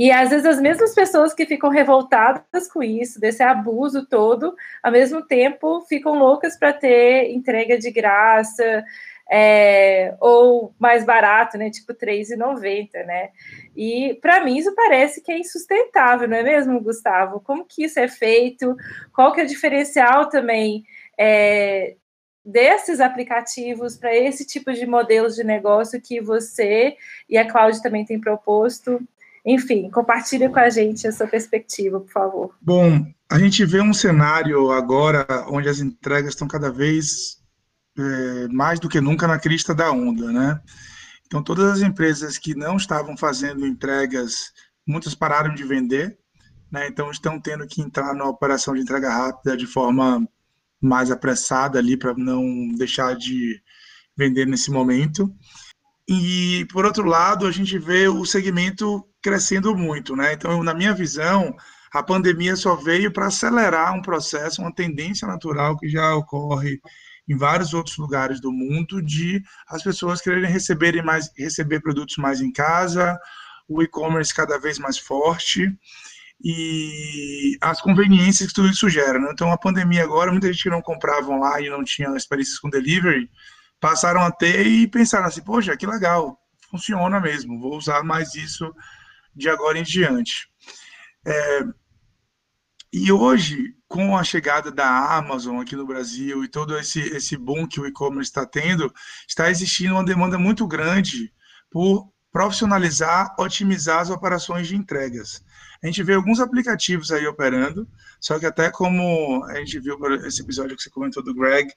E 0.00 0.10
às 0.10 0.30
vezes 0.30 0.46
as 0.46 0.58
mesmas 0.58 0.94
pessoas 0.94 1.34
que 1.34 1.44
ficam 1.44 1.68
revoltadas 1.68 2.66
com 2.72 2.82
isso, 2.82 3.20
desse 3.20 3.42
abuso 3.42 4.06
todo, 4.06 4.56
ao 4.82 4.90
mesmo 4.90 5.20
tempo 5.20 5.82
ficam 5.82 6.14
loucas 6.14 6.58
para 6.58 6.72
ter 6.72 7.30
entrega 7.34 7.76
de 7.76 7.90
graça, 7.90 8.82
é, 9.30 10.16
ou 10.18 10.74
mais 10.78 11.04
barato, 11.04 11.58
né? 11.58 11.68
Tipo 11.68 11.92
R$3,90, 11.92 13.04
né? 13.04 13.28
E 13.76 14.18
para 14.22 14.42
mim 14.42 14.56
isso 14.56 14.74
parece 14.74 15.20
que 15.20 15.30
é 15.30 15.38
insustentável, 15.38 16.26
não 16.26 16.38
é 16.38 16.42
mesmo, 16.42 16.80
Gustavo? 16.80 17.38
Como 17.38 17.66
que 17.66 17.84
isso 17.84 18.00
é 18.00 18.08
feito? 18.08 18.74
Qual 19.12 19.34
que 19.34 19.42
é 19.42 19.44
o 19.44 19.46
diferencial 19.46 20.30
também 20.30 20.82
é, 21.18 21.96
desses 22.42 23.00
aplicativos 23.00 23.98
para 23.98 24.16
esse 24.16 24.46
tipo 24.46 24.72
de 24.72 24.86
modelos 24.86 25.36
de 25.36 25.44
negócio 25.44 26.00
que 26.00 26.22
você 26.22 26.96
e 27.28 27.36
a 27.36 27.46
Cláudia 27.46 27.82
também 27.82 28.02
tem 28.06 28.18
proposto? 28.18 28.98
Enfim, 29.44 29.90
compartilhe 29.90 30.48
com 30.48 30.58
a 30.58 30.68
gente 30.68 31.06
a 31.06 31.12
sua 31.12 31.26
perspectiva, 31.26 32.00
por 32.00 32.10
favor. 32.10 32.54
Bom, 32.60 33.06
a 33.30 33.38
gente 33.38 33.64
vê 33.64 33.80
um 33.80 33.94
cenário 33.94 34.70
agora 34.70 35.26
onde 35.48 35.68
as 35.68 35.80
entregas 35.80 36.30
estão 36.30 36.46
cada 36.46 36.70
vez 36.70 37.40
é, 37.98 38.48
mais 38.48 38.78
do 38.78 38.88
que 38.88 39.00
nunca 39.00 39.26
na 39.26 39.38
crista 39.38 39.74
da 39.74 39.90
onda, 39.90 40.30
né? 40.32 40.60
Então, 41.26 41.42
todas 41.42 41.72
as 41.72 41.80
empresas 41.80 42.36
que 42.36 42.54
não 42.54 42.76
estavam 42.76 43.16
fazendo 43.16 43.66
entregas, 43.66 44.52
muitas 44.86 45.14
pararam 45.14 45.54
de 45.54 45.64
vender, 45.64 46.18
né? 46.70 46.88
Então, 46.88 47.10
estão 47.10 47.40
tendo 47.40 47.66
que 47.66 47.80
entrar 47.80 48.14
na 48.14 48.24
operação 48.24 48.74
de 48.74 48.80
entrega 48.80 49.08
rápida 49.08 49.56
de 49.56 49.66
forma 49.66 50.26
mais 50.80 51.10
apressada 51.10 51.78
ali 51.78 51.96
para 51.96 52.14
não 52.14 52.68
deixar 52.76 53.14
de 53.14 53.62
vender 54.16 54.46
nesse 54.46 54.70
momento. 54.70 55.32
E, 56.08 56.66
por 56.72 56.84
outro 56.84 57.04
lado, 57.04 57.46
a 57.46 57.52
gente 57.52 57.78
vê 57.78 58.08
o 58.08 58.24
segmento 58.24 59.06
crescendo 59.22 59.76
muito, 59.76 60.16
né? 60.16 60.32
Então, 60.32 60.62
na 60.62 60.74
minha 60.74 60.94
visão, 60.94 61.54
a 61.92 62.02
pandemia 62.02 62.56
só 62.56 62.76
veio 62.76 63.12
para 63.12 63.26
acelerar 63.26 63.94
um 63.94 64.02
processo, 64.02 64.62
uma 64.62 64.74
tendência 64.74 65.26
natural 65.26 65.76
que 65.76 65.88
já 65.88 66.14
ocorre 66.14 66.80
em 67.28 67.36
vários 67.36 67.74
outros 67.74 67.96
lugares 67.96 68.40
do 68.40 68.50
mundo 68.50 69.02
de 69.02 69.42
as 69.68 69.82
pessoas 69.82 70.20
quererem 70.20 70.50
receberem 70.50 71.02
mais, 71.02 71.30
receber 71.36 71.80
produtos 71.80 72.16
mais 72.16 72.40
em 72.40 72.52
casa, 72.52 73.18
o 73.68 73.82
e-commerce 73.82 74.34
cada 74.34 74.58
vez 74.58 74.78
mais 74.78 74.98
forte 74.98 75.68
e 76.42 77.56
as 77.60 77.80
conveniências 77.80 78.48
que 78.48 78.54
tudo 78.54 78.68
isso 78.68 78.88
gera. 78.88 79.18
Né? 79.18 79.28
Então, 79.32 79.52
a 79.52 79.58
pandemia 79.58 80.02
agora, 80.02 80.32
muita 80.32 80.52
gente 80.52 80.64
que 80.64 80.70
não 80.70 80.82
comprava 80.82 81.30
online 81.30 81.68
não 81.68 81.84
tinha 81.84 82.08
experiências 82.16 82.58
com 82.58 82.70
delivery, 82.70 83.30
passaram 83.78 84.22
a 84.22 84.30
ter 84.30 84.66
e 84.66 84.86
pensaram 84.86 85.26
assim, 85.26 85.42
poxa, 85.42 85.76
que 85.76 85.86
legal, 85.86 86.38
funciona 86.70 87.20
mesmo, 87.20 87.60
vou 87.60 87.76
usar 87.76 88.02
mais 88.02 88.34
isso 88.34 88.72
de 89.34 89.48
agora 89.48 89.78
em 89.78 89.82
diante. 89.82 90.48
É, 91.26 91.64
e 92.92 93.12
hoje, 93.12 93.74
com 93.86 94.16
a 94.16 94.24
chegada 94.24 94.70
da 94.70 95.16
Amazon 95.16 95.60
aqui 95.60 95.76
no 95.76 95.86
Brasil 95.86 96.44
e 96.44 96.48
todo 96.48 96.76
esse, 96.78 97.00
esse 97.00 97.36
boom 97.36 97.66
que 97.66 97.80
o 97.80 97.86
e-commerce 97.86 98.30
está 98.30 98.44
tendo, 98.44 98.92
está 99.28 99.50
existindo 99.50 99.94
uma 99.94 100.04
demanda 100.04 100.38
muito 100.38 100.66
grande 100.66 101.32
por 101.70 102.10
profissionalizar, 102.32 103.34
otimizar 103.38 104.00
as 104.00 104.10
operações 104.10 104.68
de 104.68 104.76
entregas. 104.76 105.44
A 105.82 105.86
gente 105.86 106.02
vê 106.02 106.14
alguns 106.14 106.40
aplicativos 106.40 107.10
aí 107.10 107.26
operando, 107.26 107.88
só 108.20 108.38
que 108.38 108.46
até 108.46 108.70
como 108.70 109.44
a 109.44 109.54
gente 109.56 109.78
viu 109.80 109.96
esse 110.26 110.42
episódio 110.42 110.76
que 110.76 110.82
você 110.82 110.90
comentou 110.90 111.22
do 111.22 111.34
Greg, 111.34 111.72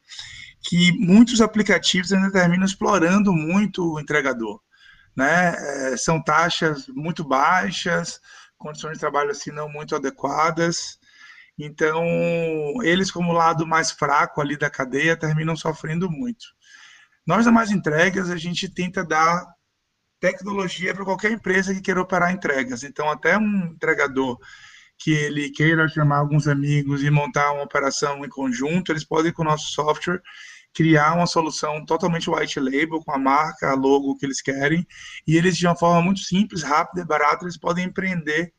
que 0.61 0.91
muitos 0.99 1.41
aplicativos 1.41 2.11
ainda 2.11 2.31
terminam 2.31 2.65
explorando 2.65 3.31
muito 3.31 3.93
o 3.93 3.99
entregador. 3.99 4.59
Né? 5.15 5.55
É, 5.93 5.97
são 5.97 6.21
taxas 6.21 6.87
muito 6.87 7.23
baixas, 7.23 8.19
condições 8.57 8.93
de 8.93 8.99
trabalho 8.99 9.31
assim 9.31 9.51
não 9.51 9.69
muito 9.69 9.95
adequadas. 9.95 10.97
Então, 11.57 12.03
eles 12.83 13.11
como 13.11 13.31
lado 13.31 13.65
mais 13.67 13.91
fraco 13.91 14.41
ali 14.41 14.57
da 14.57 14.69
cadeia 14.69 15.15
terminam 15.15 15.55
sofrendo 15.55 16.09
muito. 16.09 16.45
Nós 17.25 17.45
da 17.45 17.51
Mais 17.51 17.71
Entregas, 17.71 18.29
a 18.29 18.37
gente 18.37 18.67
tenta 18.67 19.03
dar 19.03 19.45
tecnologia 20.19 20.93
para 20.93 21.05
qualquer 21.05 21.31
empresa 21.31 21.73
que 21.73 21.81
queira 21.81 22.01
operar 22.01 22.31
entregas. 22.31 22.83
Então, 22.83 23.09
até 23.09 23.37
um 23.37 23.65
entregador 23.67 24.37
que 24.97 25.11
ele 25.11 25.49
queira 25.51 25.87
chamar 25.87 26.17
alguns 26.17 26.47
amigos 26.47 27.03
e 27.03 27.09
montar 27.09 27.51
uma 27.51 27.63
operação 27.63 28.23
em 28.23 28.29
conjunto, 28.29 28.91
eles 28.91 29.03
podem, 29.03 29.33
com 29.33 29.41
o 29.41 29.45
nosso 29.45 29.71
software, 29.71 30.21
criar 30.73 31.13
uma 31.13 31.27
solução 31.27 31.85
totalmente 31.85 32.29
white 32.29 32.59
label, 32.59 33.03
com 33.03 33.11
a 33.11 33.17
marca, 33.17 33.69
a 33.69 33.75
logo 33.75 34.15
que 34.15 34.25
eles 34.25 34.41
querem, 34.41 34.85
e 35.27 35.37
eles, 35.37 35.55
de 35.55 35.67
uma 35.67 35.75
forma 35.75 36.01
muito 36.01 36.21
simples, 36.21 36.63
rápida 36.63 37.01
e 37.01 37.05
barata, 37.05 37.45
eles 37.45 37.57
podem 37.57 37.85
empreender 37.85 38.51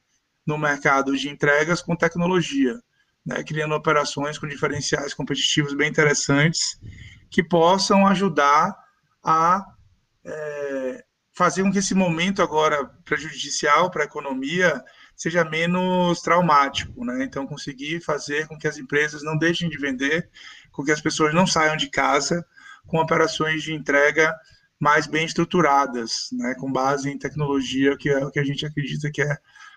no 0.46 0.57
mercado 0.57 1.16
de 1.16 1.29
entregas 1.29 1.83
com 1.83 1.96
tecnologia, 1.96 2.79
né, 3.24 3.42
criando 3.42 3.74
operações 3.74 4.38
com 4.38 4.46
diferenciais 4.46 5.14
competitivos 5.14 5.74
bem 5.74 5.88
interessantes, 5.88 6.79
que 7.31 7.42
possam 7.42 8.07
ajudar 8.07 8.74
a 9.24 9.64
é, 10.24 11.05
fazer 11.35 11.62
com 11.62 11.72
que 11.72 11.79
esse 11.79 11.94
momento 11.94 12.42
agora 12.42 12.85
prejudicial 13.05 13.90
para 13.90 14.03
a 14.03 14.07
economia 14.07 14.83
seja 15.16 15.44
menos 15.44 16.20
traumático, 16.20 17.05
né? 17.05 17.24
Então 17.24 17.46
conseguir 17.46 18.00
fazer 18.00 18.46
com 18.48 18.59
que 18.59 18.68
as 18.68 18.79
empresas 18.79 19.22
não 19.22 19.37
deixem 19.37 19.68
de 19.68 19.79
vender, 19.79 20.29
com 20.72 20.85
que 20.85 20.92
as 20.92 21.00
pessoas 21.00 21.33
não 21.33 21.46
saiam 21.46 21.77
de 21.77 21.88
casa 21.88 22.44
com 22.87 22.98
operações 22.98 23.62
de 23.62 23.72
entrega 23.72 24.35
mais 24.79 25.07
bem 25.07 25.24
estruturadas, 25.24 26.29
né? 26.33 26.55
Com 26.59 26.70
base 26.70 27.11
em 27.11 27.18
tecnologia, 27.18 27.96
que 27.96 28.09
é 28.09 28.24
o 28.24 28.31
que 28.31 28.40
a 28.40 28.44
gente 28.44 28.66
acredita 28.66 29.11
que 29.11 29.22
é 29.22 29.37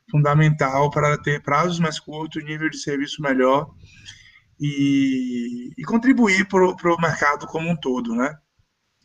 fundamental 0.09 0.89
para 0.89 1.17
ter 1.21 1.41
prazos 1.41 1.79
mais 1.79 1.99
curtos, 1.99 2.43
nível 2.43 2.69
de 2.69 2.77
serviço 2.77 3.21
melhor 3.21 3.69
e, 4.59 5.71
e 5.77 5.83
contribuir 5.83 6.47
para 6.47 6.93
o 6.93 7.01
mercado 7.01 7.45
como 7.47 7.69
um 7.69 7.75
todo, 7.75 8.15
né? 8.15 8.37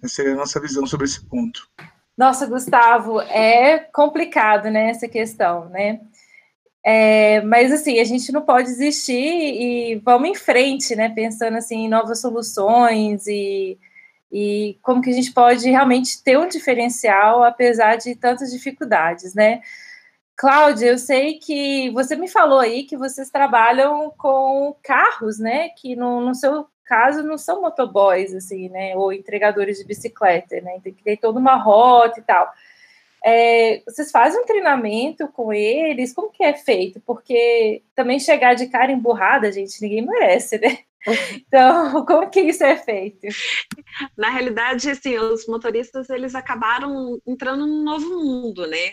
Essa 0.02 0.22
é 0.22 0.32
a 0.32 0.36
nossa 0.36 0.60
visão 0.60 0.86
sobre 0.86 1.06
esse 1.06 1.24
ponto. 1.26 1.68
Nossa, 2.16 2.46
Gustavo, 2.46 3.20
é 3.20 3.78
complicado, 3.78 4.70
né, 4.70 4.90
essa 4.90 5.08
questão, 5.08 5.68
né? 5.70 6.00
É, 6.84 7.40
mas 7.42 7.72
assim, 7.72 8.00
a 8.00 8.04
gente 8.04 8.32
não 8.32 8.42
pode 8.42 8.68
desistir 8.68 9.14
e 9.14 9.96
vamos 10.04 10.28
em 10.28 10.34
frente, 10.34 10.96
né? 10.96 11.08
Pensando 11.08 11.56
assim 11.56 11.84
em 11.84 11.88
novas 11.88 12.20
soluções 12.20 13.26
e, 13.26 13.78
e 14.30 14.78
como 14.82 15.00
que 15.00 15.10
a 15.10 15.12
gente 15.12 15.32
pode 15.32 15.70
realmente 15.70 16.22
ter 16.22 16.38
um 16.38 16.48
diferencial 16.48 17.44
apesar 17.44 17.96
de 17.96 18.16
tantas 18.16 18.50
dificuldades, 18.50 19.34
né? 19.34 19.60
Cláudia, 20.36 20.88
eu 20.88 20.98
sei 20.98 21.38
que 21.38 21.90
você 21.90 22.16
me 22.16 22.28
falou 22.28 22.58
aí 22.58 22.84
que 22.84 22.96
vocês 22.96 23.30
trabalham 23.30 24.10
com 24.18 24.74
carros, 24.82 25.38
né? 25.38 25.68
Que 25.70 25.94
no, 25.94 26.20
no 26.20 26.34
seu 26.34 26.66
caso, 26.84 27.22
não 27.22 27.38
são 27.38 27.62
motoboys, 27.62 28.34
assim, 28.34 28.68
né? 28.68 28.96
Ou 28.96 29.12
entregadores 29.12 29.78
de 29.78 29.84
bicicleta, 29.84 30.60
né? 30.60 30.78
Tem 30.82 30.92
que 30.92 31.02
ter 31.02 31.16
toda 31.16 31.38
uma 31.38 31.54
rota 31.54 32.20
e 32.20 32.22
tal. 32.22 32.52
É, 33.24 33.82
vocês 33.86 34.10
fazem 34.10 34.40
um 34.40 34.44
treinamento 34.44 35.28
com 35.28 35.52
eles? 35.52 36.12
Como 36.12 36.30
que 36.30 36.42
é 36.42 36.54
feito? 36.54 37.00
Porque 37.00 37.82
também 37.94 38.18
chegar 38.18 38.54
de 38.54 38.66
cara 38.66 38.92
emburrada, 38.92 39.52
gente, 39.52 39.80
ninguém 39.80 40.04
merece, 40.04 40.58
né? 40.58 40.78
Então, 41.48 42.04
como 42.06 42.30
que 42.30 42.40
isso 42.40 42.62
é 42.62 42.76
feito? 42.76 43.26
Na 44.16 44.30
realidade, 44.30 44.88
assim, 44.88 45.18
os 45.18 45.46
motoristas, 45.48 46.08
eles 46.08 46.34
acabaram 46.34 47.20
entrando 47.26 47.66
num 47.66 47.82
novo 47.82 48.08
mundo, 48.08 48.66
né? 48.66 48.92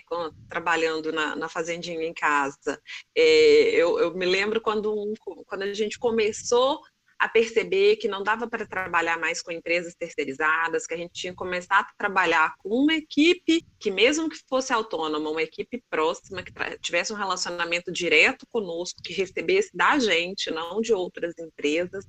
Trabalhando 0.50 1.12
na, 1.12 1.36
na 1.36 1.48
fazendinha 1.48 2.04
em 2.04 2.14
casa. 2.14 2.82
É, 3.16 3.76
eu, 3.76 4.00
eu, 4.00 4.14
me 4.16 4.26
lembro 4.26 4.60
quando, 4.60 5.14
quando 5.46 5.62
a 5.62 5.74
gente 5.74 6.00
começou 6.00 6.82
a 7.20 7.28
perceber 7.28 7.98
que 7.98 8.08
não 8.08 8.24
dava 8.24 8.48
para 8.48 8.66
trabalhar 8.66 9.20
mais 9.20 9.42
com 9.42 9.52
empresas 9.52 9.94
terceirizadas, 9.94 10.88
que 10.88 10.94
a 10.94 10.98
gente 10.98 11.12
tinha 11.12 11.34
que 11.34 11.38
começar 11.38 11.80
a 11.80 11.88
trabalhar 11.98 12.56
com 12.60 12.70
uma 12.70 12.94
equipe 12.94 13.66
que, 13.78 13.92
mesmo 13.92 14.30
que 14.30 14.38
fosse 14.48 14.72
autônoma, 14.72 15.30
uma 15.30 15.44
equipe 15.44 15.84
próxima, 15.90 16.42
que 16.42 16.54
tivesse 16.80 17.12
um 17.12 17.18
relacionamento 17.18 17.92
direto 17.92 18.48
conosco, 18.50 19.02
que 19.04 19.12
recebesse 19.12 19.70
da 19.74 20.00
gente, 20.00 20.50
não 20.50 20.80
de 20.80 20.94
outras 20.94 21.38
empresas. 21.38 22.06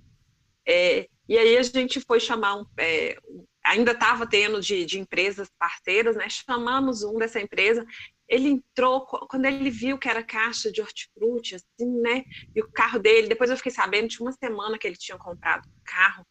É, 0.64 1.08
e 1.28 1.36
aí 1.36 1.56
a 1.56 1.62
gente 1.62 2.00
foi 2.00 2.20
chamar 2.20 2.56
um, 2.56 2.64
é, 2.78 3.16
ainda 3.64 3.92
estava 3.92 4.26
tendo 4.26 4.60
de, 4.60 4.84
de, 4.84 5.00
empresas 5.00 5.48
parceiras, 5.58 6.14
né? 6.14 6.28
Chamamos 6.28 7.02
um 7.02 7.18
dessa 7.18 7.40
empresa 7.40 7.84
ele 8.30 8.48
entrou, 8.48 9.04
quando 9.06 9.44
ele 9.44 9.70
viu 9.70 9.98
que 9.98 10.08
era 10.08 10.22
caixa 10.22 10.70
de 10.70 10.80
hortifruti, 10.80 11.56
assim, 11.56 12.00
né? 12.00 12.24
E 12.54 12.62
o 12.62 12.70
carro 12.70 13.00
dele, 13.00 13.26
depois 13.26 13.50
eu 13.50 13.56
fiquei 13.56 13.72
sabendo, 13.72 14.08
tinha 14.08 14.24
uma 14.24 14.32
semana 14.32 14.78
que 14.78 14.86
ele 14.86 14.96
tinha 14.96 15.18
comprado 15.18 15.66
o 15.66 15.82
carro. 15.84 16.24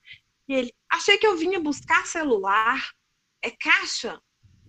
E 0.47 0.53
ele, 0.53 0.73
achei 0.89 1.17
que 1.17 1.27
eu 1.27 1.35
vinha 1.35 1.59
buscar 1.59 2.07
celular, 2.07 2.89
é 3.41 3.51
caixa 3.51 4.19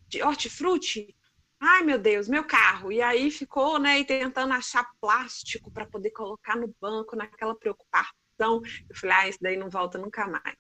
de 0.08 0.20
hortifruti? 0.22 1.14
Ai, 1.60 1.84
meu 1.84 1.98
Deus, 1.98 2.28
meu 2.28 2.42
carro. 2.44 2.90
E 2.90 3.00
aí 3.00 3.30
ficou, 3.30 3.78
né, 3.78 4.00
e 4.00 4.04
tentando 4.04 4.52
achar 4.52 4.84
plástico 5.00 5.70
para 5.70 5.86
poder 5.86 6.10
colocar 6.10 6.56
no 6.56 6.74
banco, 6.80 7.14
naquela 7.14 7.54
preocupação. 7.54 8.10
Eu 8.40 8.96
falei, 8.96 9.16
ah, 9.16 9.28
isso 9.28 9.38
daí 9.40 9.56
não 9.56 9.70
volta 9.70 9.98
nunca 9.98 10.26
mais 10.26 10.56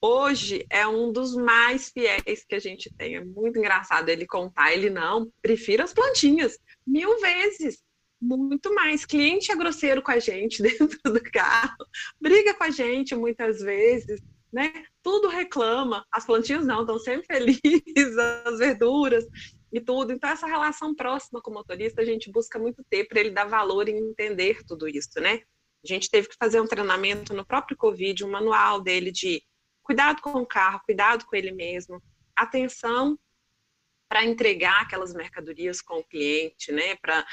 hoje 0.00 0.66
é 0.70 0.86
um 0.86 1.12
dos 1.12 1.34
mais 1.34 1.90
fiéis 1.90 2.44
que 2.48 2.54
a 2.54 2.58
gente 2.58 2.92
tem. 2.96 3.16
É 3.16 3.24
muito 3.24 3.58
engraçado 3.58 4.08
ele 4.08 4.26
contar. 4.26 4.72
Ele 4.72 4.90
não, 4.90 5.30
prefiro 5.42 5.82
as 5.82 5.92
plantinhas 5.92 6.58
mil 6.86 7.20
vezes. 7.20 7.82
Muito 8.20 8.74
mais. 8.74 9.04
Cliente 9.04 9.50
é 9.50 9.56
grosseiro 9.56 10.02
com 10.02 10.10
a 10.10 10.18
gente 10.18 10.62
dentro 10.62 10.98
do 11.04 11.22
carro, 11.22 11.86
briga 12.20 12.54
com 12.54 12.64
a 12.64 12.70
gente 12.70 13.14
muitas 13.14 13.60
vezes, 13.60 14.20
né? 14.52 14.72
Tudo 15.02 15.28
reclama. 15.28 16.04
As 16.12 16.26
plantinhas 16.26 16.66
não, 16.66 16.80
estão 16.80 16.98
sempre 16.98 17.26
felizes, 17.26 18.18
as 18.44 18.58
verduras 18.58 19.24
e 19.72 19.80
tudo. 19.80 20.12
Então, 20.12 20.28
essa 20.28 20.46
relação 20.46 20.94
próxima 20.94 21.40
com 21.40 21.50
o 21.50 21.54
motorista 21.54 22.02
a 22.02 22.04
gente 22.04 22.30
busca 22.30 22.58
muito 22.58 22.84
ter 22.90 23.04
para 23.04 23.20
ele 23.20 23.30
dar 23.30 23.46
valor 23.46 23.88
e 23.88 23.92
entender 23.92 24.62
tudo 24.66 24.88
isso, 24.88 25.20
né? 25.20 25.40
A 25.82 25.88
gente 25.88 26.10
teve 26.10 26.28
que 26.28 26.36
fazer 26.38 26.60
um 26.60 26.66
treinamento 26.66 27.32
no 27.32 27.44
próprio 27.44 27.76
Covid, 27.76 28.22
um 28.22 28.30
manual 28.30 28.82
dele 28.82 29.10
de 29.10 29.42
cuidado 29.90 30.22
com 30.22 30.30
o 30.30 30.46
carro, 30.46 30.80
cuidado 30.86 31.26
com 31.26 31.34
ele 31.34 31.50
mesmo, 31.50 32.00
atenção 32.36 33.18
para 34.08 34.24
entregar 34.24 34.82
aquelas 34.82 35.12
mercadorias 35.12 35.82
com 35.82 35.98
o 35.98 36.04
cliente, 36.04 36.70
né? 36.70 36.94
Para 36.94 37.26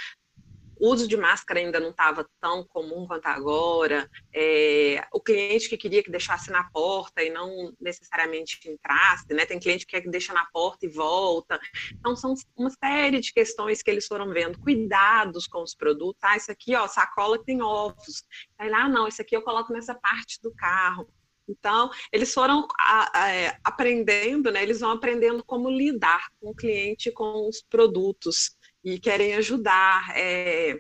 o 0.80 0.90
uso 0.90 1.08
de 1.08 1.16
máscara 1.16 1.60
ainda 1.60 1.80
não 1.80 1.92
estava 1.92 2.28
tão 2.42 2.64
comum 2.64 3.06
quanto 3.06 3.28
agora. 3.28 4.10
É, 4.34 5.08
o 5.14 5.22
cliente 5.22 5.70
que 5.70 5.78
queria 5.78 6.02
que 6.02 6.10
deixasse 6.10 6.50
na 6.50 6.64
porta 6.72 7.22
e 7.22 7.30
não 7.30 7.72
necessariamente 7.80 8.60
entrasse, 8.68 9.32
né? 9.36 9.46
Tem 9.46 9.60
cliente 9.60 9.86
que 9.86 9.92
quer 9.92 10.02
que 10.02 10.10
deixa 10.10 10.34
na 10.34 10.46
porta 10.52 10.84
e 10.88 10.90
volta. 10.90 11.60
Então, 11.94 12.16
são 12.16 12.34
uma 12.56 12.72
série 12.72 13.20
de 13.20 13.32
questões 13.32 13.84
que 13.84 13.92
eles 13.92 14.08
foram 14.08 14.30
vendo. 14.30 14.60
Cuidados 14.60 15.46
com 15.46 15.62
os 15.62 15.76
produtos. 15.76 16.24
Ah, 16.24 16.36
isso 16.36 16.52
aqui, 16.52 16.76
ó, 16.76 16.88
sacola 16.88 17.38
tem 17.44 17.62
ovos. 17.62 18.24
Aí 18.58 18.68
lá, 18.68 18.86
ah, 18.86 18.90
não, 18.90 19.08
isso 19.08 19.22
aqui 19.22 19.36
eu 19.36 19.44
coloco 19.44 19.72
nessa 19.72 19.94
parte 19.94 20.42
do 20.42 20.52
carro 20.56 21.08
Então, 21.48 21.90
eles 22.12 22.34
foram 22.34 22.68
a, 22.78 23.24
a, 23.24 23.32
é, 23.34 23.58
aprendendo, 23.64 24.52
né? 24.52 24.62
Eles 24.62 24.80
vão 24.80 24.92
aprendendo 24.92 25.44
como 25.44 25.70
lidar 25.70 26.30
com 26.40 26.50
o 26.50 26.56
cliente, 26.56 27.12
com 27.12 27.48
os 27.48 27.62
produtos 27.62 28.56
e 28.84 29.00
querem 29.00 29.36
ajudar. 29.36 30.16
É... 30.18 30.80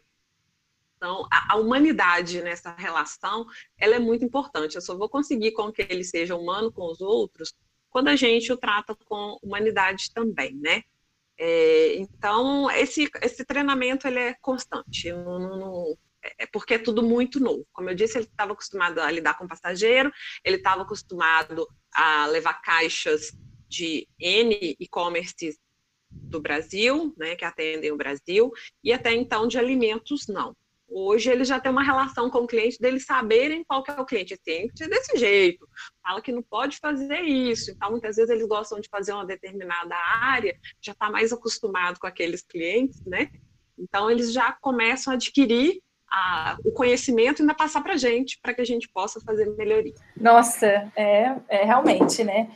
Então, 0.97 1.27
a, 1.31 1.53
a, 1.53 1.57
humanidade 1.57 2.41
nessa 2.41 2.75
relação, 2.75 3.45
ela 3.77 3.95
é 3.95 3.99
muito 3.99 4.25
importante. 4.25 4.75
Eu 4.75 4.81
só 4.81 4.97
vou 4.97 5.07
conseguir 5.07 5.51
com 5.51 5.71
que 5.71 5.81
ele 5.83 6.03
seja 6.03 6.35
humano 6.35 6.71
com 6.71 6.91
os 6.91 7.01
outros 7.01 7.53
quando 7.89 8.09
a 8.09 8.15
gente 8.15 8.51
o 8.51 8.57
trata 8.57 8.95
com 9.05 9.39
humanidade 9.41 10.11
também, 10.13 10.53
né? 10.55 10.83
É, 11.37 11.95
então, 11.95 12.69
esse, 12.71 13.09
esse 13.21 13.45
treinamento 13.45 14.07
ele 14.07 14.19
é 14.19 14.33
constante. 14.35 15.11
Não, 15.11 15.39
não, 15.39 15.97
é 16.37 16.45
porque 16.45 16.75
é 16.75 16.79
tudo 16.79 17.03
muito 17.03 17.39
novo. 17.39 17.65
Como 17.73 17.89
eu 17.89 17.95
disse, 17.95 18.17
ele 18.17 18.25
estava 18.25 18.53
acostumado 18.53 18.99
a 18.99 19.11
lidar 19.11 19.37
com 19.37 19.47
passageiro, 19.47 20.11
ele 20.43 20.57
estava 20.57 20.83
acostumado 20.83 21.67
a 21.93 22.27
levar 22.27 22.61
caixas 22.61 23.31
de 23.67 24.07
N 24.19 24.75
e-commerces 24.79 25.57
do 26.09 26.39
Brasil, 26.39 27.13
né, 27.17 27.35
que 27.35 27.45
atendem 27.45 27.91
o 27.91 27.97
Brasil, 27.97 28.51
e 28.83 28.93
até 28.93 29.13
então 29.13 29.47
de 29.47 29.57
alimentos 29.57 30.27
não. 30.27 30.55
Hoje 30.89 31.29
ele 31.29 31.43
já 31.43 31.59
tem 31.59 31.69
uma 31.69 31.83
relação 31.83 32.29
com 32.29 32.39
o 32.39 32.47
cliente 32.47 32.79
deles 32.79 33.03
saberem 33.03 33.63
qual 33.65 33.83
que 33.83 33.91
é 33.91 33.99
o 33.99 34.05
cliente. 34.05 34.33
Esse 34.33 34.43
cliente 34.43 34.83
é 34.83 34.87
desse 34.87 35.17
jeito, 35.17 35.67
fala 36.01 36.21
que 36.21 36.31
não 36.31 36.41
pode 36.41 36.77
fazer 36.77 37.21
isso. 37.21 37.71
Então, 37.71 37.91
muitas 37.91 38.15
vezes 38.15 38.31
eles 38.31 38.47
gostam 38.47 38.79
de 38.79 38.87
fazer 38.89 39.11
uma 39.11 39.25
determinada 39.25 39.95
área, 39.95 40.57
já 40.81 40.93
está 40.93 41.11
mais 41.11 41.33
acostumado 41.33 41.99
com 41.99 42.07
aqueles 42.07 42.41
clientes, 42.41 43.03
né? 43.05 43.29
Então, 43.77 44.09
eles 44.09 44.31
já 44.31 44.53
começam 44.53 45.11
a 45.11 45.15
adquirir 45.15 45.81
a, 46.11 46.57
o 46.63 46.71
conhecimento 46.71 47.41
ainda 47.41 47.53
passar 47.53 47.81
para 47.81 47.93
a 47.93 47.97
gente, 47.97 48.39
para 48.41 48.53
que 48.53 48.61
a 48.61 48.65
gente 48.65 48.87
possa 48.87 49.19
fazer 49.19 49.45
melhoria. 49.57 49.93
Nossa, 50.19 50.91
é, 50.95 51.33
é 51.49 51.65
realmente, 51.65 52.23
né? 52.23 52.49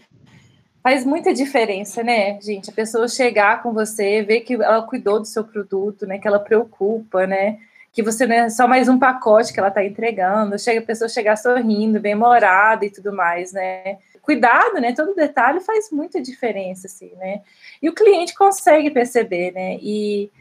Faz 0.82 1.06
muita 1.06 1.34
diferença, 1.34 2.02
né, 2.02 2.42
gente? 2.42 2.70
A 2.70 2.74
pessoa 2.74 3.08
chegar 3.08 3.62
com 3.62 3.72
você, 3.72 4.24
ver 4.24 4.42
que 4.42 4.56
ela 4.56 4.82
cuidou 4.82 5.20
do 5.20 5.26
seu 5.26 5.44
produto, 5.44 6.08
né? 6.08 6.18
Que 6.18 6.28
ela 6.28 6.40
preocupa, 6.40 7.28
né? 7.28 7.60
Que 7.94 8.02
você 8.02 8.26
não 8.26 8.36
é 8.36 8.50
só 8.50 8.68
mais 8.68 8.88
um 8.88 8.98
pacote 8.98 9.54
que 9.54 9.60
ela 9.60 9.70
está 9.70 9.86
entregando. 9.86 10.58
Chega 10.58 10.80
a 10.80 10.86
pessoa 10.86 11.08
chegar 11.08 11.36
sorrindo, 11.36 12.00
bem 12.00 12.16
morada 12.16 12.86
e 12.86 12.90
tudo 12.90 13.14
mais, 13.14 13.54
né? 13.54 14.00
Cuidado, 14.24 14.80
né? 14.80 14.94
Todo 14.94 15.14
detalhe 15.14 15.60
faz 15.60 15.92
muita 15.92 16.20
diferença, 16.22 16.88
assim, 16.88 17.12
né? 17.18 17.42
E 17.82 17.88
o 17.88 17.94
cliente 17.94 18.34
consegue 18.34 18.90
perceber, 18.90 19.52
né? 19.52 19.78
E 19.82 20.32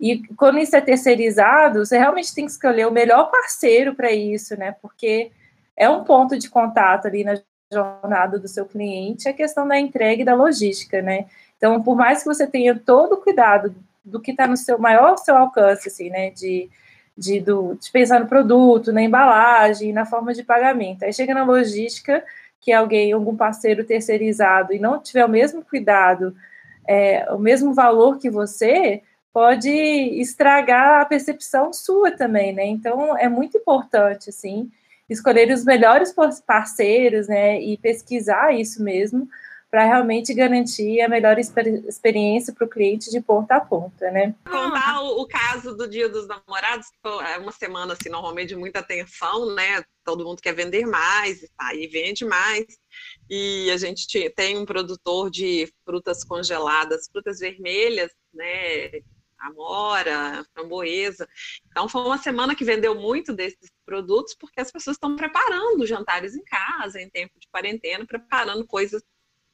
e 0.00 0.22
quando 0.34 0.58
isso 0.58 0.74
é 0.74 0.80
terceirizado, 0.80 1.84
você 1.84 1.98
realmente 1.98 2.34
tem 2.34 2.46
que 2.46 2.52
escolher 2.52 2.86
o 2.86 2.92
melhor 2.92 3.30
parceiro 3.30 3.94
para 3.94 4.10
isso, 4.10 4.56
né? 4.56 4.74
Porque 4.80 5.30
é 5.76 5.88
um 5.90 6.04
ponto 6.04 6.38
de 6.38 6.48
contato 6.48 7.06
ali 7.06 7.22
na 7.22 7.38
jornada 7.70 8.38
do 8.38 8.48
seu 8.48 8.64
cliente 8.64 9.28
a 9.28 9.32
questão 9.32 9.68
da 9.68 9.78
entrega 9.78 10.22
e 10.22 10.24
da 10.24 10.34
logística, 10.34 11.02
né? 11.02 11.26
Então, 11.56 11.82
por 11.82 11.94
mais 11.94 12.20
que 12.20 12.24
você 12.24 12.46
tenha 12.46 12.74
todo 12.74 13.12
o 13.12 13.16
cuidado 13.18 13.74
do 14.02 14.18
que 14.18 14.30
está 14.30 14.46
no 14.46 14.56
seu 14.56 14.78
maior 14.78 15.18
seu 15.18 15.36
alcance, 15.36 15.88
assim, 15.88 16.08
né? 16.08 16.30
De, 16.30 16.70
de, 17.16 17.38
do, 17.38 17.74
de 17.74 17.90
pensar 17.90 18.20
no 18.20 18.26
produto, 18.26 18.94
na 18.94 19.02
embalagem, 19.02 19.92
na 19.92 20.06
forma 20.06 20.32
de 20.32 20.42
pagamento. 20.42 21.04
Aí 21.04 21.12
chega 21.12 21.34
na 21.34 21.44
logística, 21.44 22.24
que 22.58 22.72
alguém, 22.72 23.12
algum 23.12 23.36
parceiro 23.36 23.84
terceirizado 23.84 24.72
e 24.72 24.78
não 24.78 24.98
tiver 24.98 25.26
o 25.26 25.28
mesmo 25.28 25.62
cuidado, 25.62 26.34
é, 26.88 27.30
o 27.32 27.38
mesmo 27.38 27.74
valor 27.74 28.18
que 28.18 28.30
você, 28.30 29.02
pode 29.32 29.70
estragar 29.70 31.00
a 31.00 31.04
percepção 31.04 31.72
sua 31.72 32.10
também, 32.10 32.52
né? 32.52 32.66
Então 32.66 33.16
é 33.16 33.28
muito 33.28 33.56
importante 33.56 34.30
assim 34.30 34.70
escolher 35.08 35.52
os 35.52 35.64
melhores 35.64 36.14
parceiros, 36.46 37.26
né, 37.26 37.60
e 37.60 37.76
pesquisar 37.76 38.54
isso 38.54 38.80
mesmo 38.80 39.28
para 39.70 39.84
realmente 39.84 40.34
garantir 40.34 41.00
a 41.00 41.08
melhor 41.08 41.38
exper 41.38 41.66
experiência 41.86 42.52
para 42.52 42.64
o 42.64 42.68
cliente 42.68 43.08
de 43.08 43.20
ponta 43.20 43.54
a 43.54 43.60
ponta, 43.60 44.10
né? 44.10 44.34
Contar 44.44 45.00
o, 45.00 45.20
o, 45.20 45.28
caso 45.28 45.76
do 45.76 45.88
Dia 45.88 46.08
dos 46.08 46.26
Namorados, 46.26 46.88
que 46.88 47.08
é 47.08 47.38
uma 47.38 47.52
semana 47.52 47.92
assim 47.92 48.08
normalmente 48.08 48.48
de 48.48 48.56
muita 48.56 48.80
atenção, 48.80 49.54
né? 49.54 49.84
Todo 50.04 50.24
mundo 50.24 50.42
quer 50.42 50.54
vender 50.54 50.84
mais, 50.86 51.48
tá? 51.56 51.72
E 51.72 51.86
vende 51.86 52.24
mais. 52.24 52.66
E 53.28 53.70
a 53.70 53.76
gente 53.76 54.28
tem 54.30 54.58
um 54.58 54.66
produtor 54.66 55.30
de 55.30 55.72
frutas 55.84 56.24
congeladas, 56.24 57.08
frutas 57.08 57.38
vermelhas, 57.38 58.10
né? 58.34 58.90
Amora, 59.40 60.44
framboesa. 60.52 61.28
Então 61.70 61.88
foi 61.88 62.02
uma 62.02 62.18
semana 62.18 62.54
que 62.54 62.64
vendeu 62.64 62.94
muito 62.94 63.32
desses 63.32 63.70
produtos 63.84 64.34
porque 64.34 64.60
as 64.60 64.70
pessoas 64.70 64.96
estão 64.96 65.16
preparando 65.16 65.86
jantares 65.86 66.34
em 66.34 66.44
casa, 66.44 67.00
em 67.00 67.10
tempo 67.10 67.38
de 67.38 67.48
quarentena, 67.48 68.06
preparando 68.06 68.66
coisas 68.66 69.02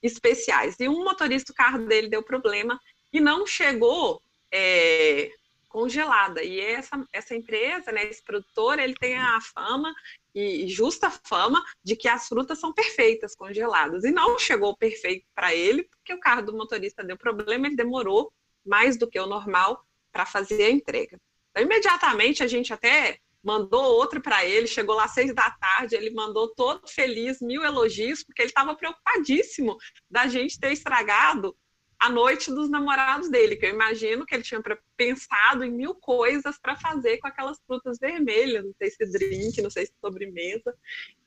especiais. 0.02 0.76
E 0.78 0.88
um 0.88 1.04
motorista, 1.04 1.52
o 1.52 1.54
carro 1.54 1.86
dele 1.86 2.08
deu 2.08 2.22
problema 2.22 2.78
e 3.12 3.20
não 3.20 3.46
chegou 3.46 4.20
é, 4.52 5.30
congelada. 5.68 6.42
E 6.42 6.60
essa, 6.60 7.06
essa 7.12 7.34
empresa, 7.34 7.92
né, 7.92 8.04
esse 8.04 8.22
produtor, 8.22 8.78
ele 8.78 8.94
tem 8.94 9.16
a 9.16 9.38
fama 9.40 9.94
e 10.34 10.68
justa 10.68 11.10
fama 11.10 11.62
de 11.82 11.96
que 11.96 12.08
as 12.08 12.28
frutas 12.28 12.58
são 12.58 12.72
perfeitas 12.72 13.34
congeladas. 13.34 14.04
E 14.04 14.10
não 14.10 14.38
chegou 14.38 14.76
perfeito 14.76 15.26
para 15.34 15.54
ele, 15.54 15.84
porque 15.84 16.14
o 16.14 16.20
carro 16.20 16.42
do 16.42 16.56
motorista 16.56 17.04
deu 17.04 17.16
problema, 17.16 17.66
ele 17.66 17.76
demorou 17.76 18.32
mais 18.66 18.98
do 18.98 19.08
que 19.08 19.18
o 19.18 19.26
normal 19.26 19.84
para 20.12 20.26
fazer 20.26 20.64
a 20.64 20.70
entrega. 20.70 21.18
Então, 21.50 21.62
imediatamente 21.62 22.42
a 22.42 22.46
gente 22.46 22.72
até 22.72 23.18
mandou 23.42 23.84
outro 23.84 24.20
para 24.20 24.44
ele, 24.44 24.66
chegou 24.66 24.96
lá 24.96 25.06
seis 25.06 25.32
da 25.32 25.50
tarde, 25.50 25.94
ele 25.94 26.10
mandou 26.10 26.48
todo 26.48 26.88
feliz, 26.88 27.40
mil 27.40 27.62
elogios, 27.62 28.24
porque 28.24 28.42
ele 28.42 28.48
estava 28.48 28.74
preocupadíssimo 28.74 29.76
da 30.10 30.26
gente 30.26 30.58
ter 30.58 30.72
estragado 30.72 31.56
a 31.98 32.10
noite 32.10 32.50
dos 32.50 32.68
namorados 32.68 33.30
dele, 33.30 33.56
que 33.56 33.64
eu 33.64 33.70
imagino 33.70 34.26
que 34.26 34.34
ele 34.34 34.42
tinha 34.42 34.60
pensado 34.96 35.64
em 35.64 35.70
mil 35.70 35.94
coisas 35.94 36.58
para 36.58 36.76
fazer 36.76 37.18
com 37.18 37.28
aquelas 37.28 37.58
frutas 37.66 37.98
vermelhas, 37.98 38.64
não 38.64 38.74
sei 38.76 38.90
se 38.90 39.06
drink, 39.10 39.62
não 39.62 39.70
sei 39.70 39.86
se 39.86 39.92
sobremesa. 40.00 40.74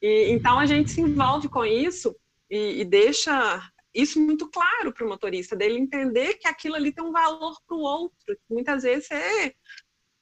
E, 0.02 0.30
então 0.30 0.60
a 0.60 0.66
gente 0.66 0.92
se 0.92 1.02
envolve 1.02 1.50
com 1.50 1.66
isso 1.66 2.16
e, 2.50 2.82
e 2.82 2.86
deixa 2.86 3.62
isso 3.94 4.20
muito 4.20 4.50
claro 4.50 4.94
para 4.94 5.06
o 5.06 5.10
motorista, 5.10 5.56
dele 5.56 5.80
entender 5.80 6.36
que 6.36 6.48
aquilo 6.48 6.76
ali 6.76 6.92
tem 6.92 7.04
um 7.04 7.12
valor 7.12 7.60
para 7.68 7.76
o 7.76 7.82
outro. 7.82 8.38
Muitas 8.50 8.84
vezes 8.84 9.08
você 9.08 9.56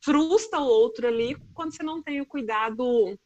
frustra 0.03 0.60
o 0.60 0.65
outro 0.65 1.08
ali 1.08 1.36
quando 1.53 1.75
você 1.75 1.84
não 1.84 2.01
tem 2.01 2.21
o 2.21 2.25
cuidado 2.25 3.17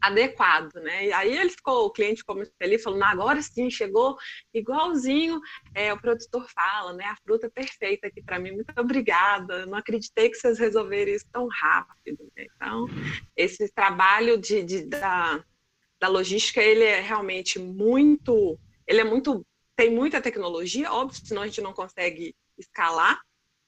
adequado, 0.00 0.74
né? 0.74 1.06
E 1.06 1.12
aí 1.12 1.36
ele 1.36 1.50
ficou, 1.50 1.86
o 1.86 1.90
cliente 1.90 2.20
ficou 2.20 2.36
muito 2.36 2.52
falando, 2.82 3.02
agora 3.02 3.42
sim, 3.42 3.70
chegou 3.70 4.16
igualzinho 4.52 5.40
é, 5.74 5.92
o 5.92 6.00
produtor 6.00 6.46
fala, 6.50 6.92
né? 6.92 7.04
A 7.06 7.16
fruta 7.16 7.50
perfeita 7.50 8.06
aqui 8.06 8.22
para 8.22 8.38
mim, 8.38 8.52
muito 8.52 8.72
obrigada. 8.78 9.66
Não 9.66 9.78
acreditei 9.78 10.28
que 10.28 10.36
vocês 10.36 10.58
resolveram 10.58 11.12
isso 11.12 11.26
tão 11.32 11.48
rápido. 11.48 12.30
Né? 12.36 12.46
Então, 12.54 12.86
esse 13.36 13.72
trabalho 13.72 14.38
de, 14.38 14.62
de, 14.62 14.86
da, 14.86 15.42
da 16.00 16.08
logística, 16.08 16.62
ele 16.62 16.84
é 16.84 17.00
realmente 17.00 17.58
muito, 17.58 18.58
ele 18.86 19.00
é 19.00 19.04
muito 19.04 19.44
tem 19.76 19.90
muita 19.90 20.20
tecnologia, 20.20 20.90
óbvio, 20.90 21.20
senão 21.24 21.42
a 21.42 21.46
gente 21.46 21.60
não 21.60 21.72
consegue 21.72 22.34
escalar, 22.58 23.20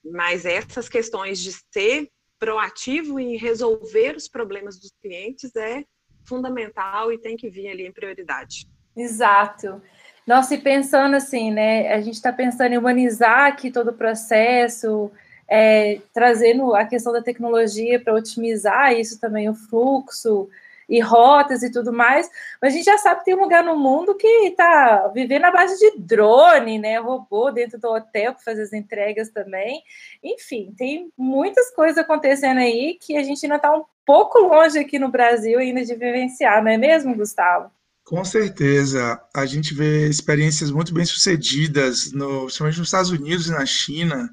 mas 0.03 0.47
essas 0.47 0.89
questões 0.89 1.39
de 1.39 1.53
ser 1.73 2.09
proativo 2.39 3.21
em 3.21 3.37
resolver 3.37 4.17
os 4.17 4.29
problemas 4.29 4.79
dos 4.79 4.91
clientes 5.03 5.55
é 5.55 5.85
fundamental 6.27 7.13
e 7.13 7.19
tem 7.19 7.37
que 7.37 7.51
vir 7.51 7.69
ali 7.69 7.87
em 7.87 7.93
prioridade. 7.93 8.67
Exato. 8.97 9.83
Nossa, 10.27 10.55
e 10.55 10.59
pensando 10.59 11.15
assim, 11.15 11.51
né? 11.51 11.93
A 11.93 12.01
gente 12.01 12.15
está 12.15 12.33
pensando 12.33 12.73
em 12.73 12.79
humanizar 12.79 13.47
aqui 13.47 13.71
todo 13.71 13.89
o 13.89 13.95
processo, 13.95 15.11
é, 15.49 16.01
trazendo 16.13 16.75
a 16.75 16.85
questão 16.85 17.13
da 17.13 17.23
tecnologia 17.23 17.99
para 17.99 18.15
otimizar 18.15 18.93
isso 18.93 19.19
também, 19.19 19.49
o 19.49 19.55
fluxo, 19.55 20.49
e 20.89 21.01
rotas 21.01 21.63
e 21.63 21.71
tudo 21.71 21.93
mais, 21.93 22.29
mas 22.63 22.73
a 22.73 22.77
gente 22.77 22.87
já 22.87 22.97
sabe 22.97 23.21
que 23.21 23.27
tem 23.27 23.35
um 23.37 23.43
lugar 23.43 23.63
no 23.63 23.77
mundo 23.77 24.15
que 24.15 24.27
está 24.47 25.09
vivendo 25.15 25.45
à 25.45 25.51
base 25.51 25.79
de 25.79 25.99
drone, 25.99 26.79
né? 26.79 26.99
Robô 26.99 27.51
dentro 27.51 27.79
do 27.79 27.89
hotel 27.89 28.33
para 28.33 28.43
fazer 28.43 28.63
as 28.63 28.73
entregas 28.73 29.29
também. 29.31 29.83
Enfim, 30.23 30.73
tem 30.77 31.13
muitas 31.17 31.71
coisas 31.75 31.99
acontecendo 31.99 32.59
aí 32.59 32.97
que 33.01 33.17
a 33.17 33.23
gente 33.23 33.45
ainda 33.45 33.57
está 33.57 33.77
um 33.77 33.85
pouco 34.07 34.39
longe 34.39 34.79
aqui 34.79 34.99
no 34.99 35.11
Brasil 35.11 35.59
ainda 35.59 35.85
de 35.85 35.95
vivenciar, 35.95 36.63
não 36.65 36.71
é 36.71 36.79
mesmo, 36.79 37.15
Gustavo? 37.15 37.71
Com 38.09 38.25
certeza. 38.25 39.21
A 39.37 39.45
gente 39.45 39.75
vê 39.75 40.09
experiências 40.09 40.71
muito 40.71 40.95
bem 40.95 41.05
sucedidas, 41.05 42.11
no, 42.13 42.45
principalmente 42.45 42.79
nos 42.79 42.89
Estados 42.89 43.11
Unidos 43.11 43.49
e 43.49 43.51
na 43.51 43.67
China. 43.67 44.31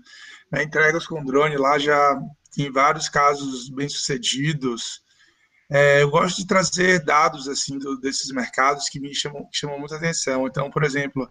Né, 0.50 0.64
entregas 0.64 1.06
com 1.06 1.26
drone 1.26 1.58
lá 1.58 1.78
já 1.78 2.18
tem 2.56 2.72
vários 2.72 3.10
casos 3.10 3.68
bem 3.70 3.90
sucedidos. 3.90 5.02
É, 5.70 6.04
eu 6.04 6.12
gosto 6.12 6.38
de 6.38 6.46
trazer 6.46 7.04
dados 7.04 7.48
assim 7.48 7.80
do, 7.80 8.00
desses 8.00 8.32
mercados 8.32 8.88
que 8.88 9.00
me 9.00 9.16
chamam, 9.16 9.46
que 9.50 9.58
chamam 9.58 9.80
muita 9.80 9.96
atenção. 9.96 10.46
Então, 10.46 10.70
por 10.70 10.84
exemplo, 10.84 11.30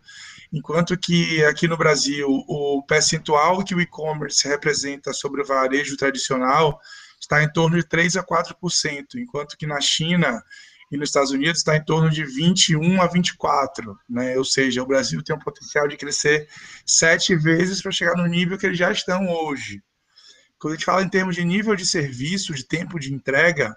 enquanto 0.52 0.98
que 0.98 1.44
aqui 1.44 1.68
no 1.68 1.76
Brasil 1.76 2.26
o 2.28 2.82
percentual 2.82 3.64
que 3.64 3.74
o 3.74 3.80
e-commerce 3.80 4.46
representa 4.48 5.12
sobre 5.12 5.40
o 5.40 5.46
varejo 5.46 5.96
tradicional 5.96 6.80
está 7.20 7.42
em 7.42 7.52
torno 7.52 7.76
de 7.76 7.86
3 7.86 8.16
a 8.16 8.24
4%, 8.24 9.14
enquanto 9.16 9.56
que 9.56 9.66
na 9.66 9.80
China 9.80 10.42
e 10.90 10.96
nos 10.96 11.08
Estados 11.08 11.30
Unidos 11.30 11.58
está 11.58 11.76
em 11.76 11.84
torno 11.84 12.10
de 12.10 12.24
21 12.24 13.00
a 13.00 13.06
24, 13.06 13.98
né? 14.08 14.36
Ou 14.36 14.44
seja, 14.44 14.82
o 14.82 14.86
Brasil 14.86 15.22
tem 15.22 15.34
um 15.34 15.38
potencial 15.38 15.88
de 15.88 15.96
crescer 15.96 16.48
sete 16.84 17.34
vezes 17.34 17.80
para 17.80 17.90
chegar 17.90 18.16
no 18.16 18.26
nível 18.26 18.58
que 18.58 18.66
eles 18.66 18.78
já 18.78 18.92
estão 18.92 19.28
hoje. 19.28 19.82
Quando 20.58 20.74
a 20.74 20.76
gente 20.76 20.84
fala 20.84 21.02
em 21.02 21.08
termos 21.08 21.34
de 21.34 21.44
nível 21.44 21.74
de 21.74 21.86
serviço, 21.86 22.54
de 22.54 22.64
tempo 22.64 22.98
de 22.98 23.12
entrega, 23.12 23.74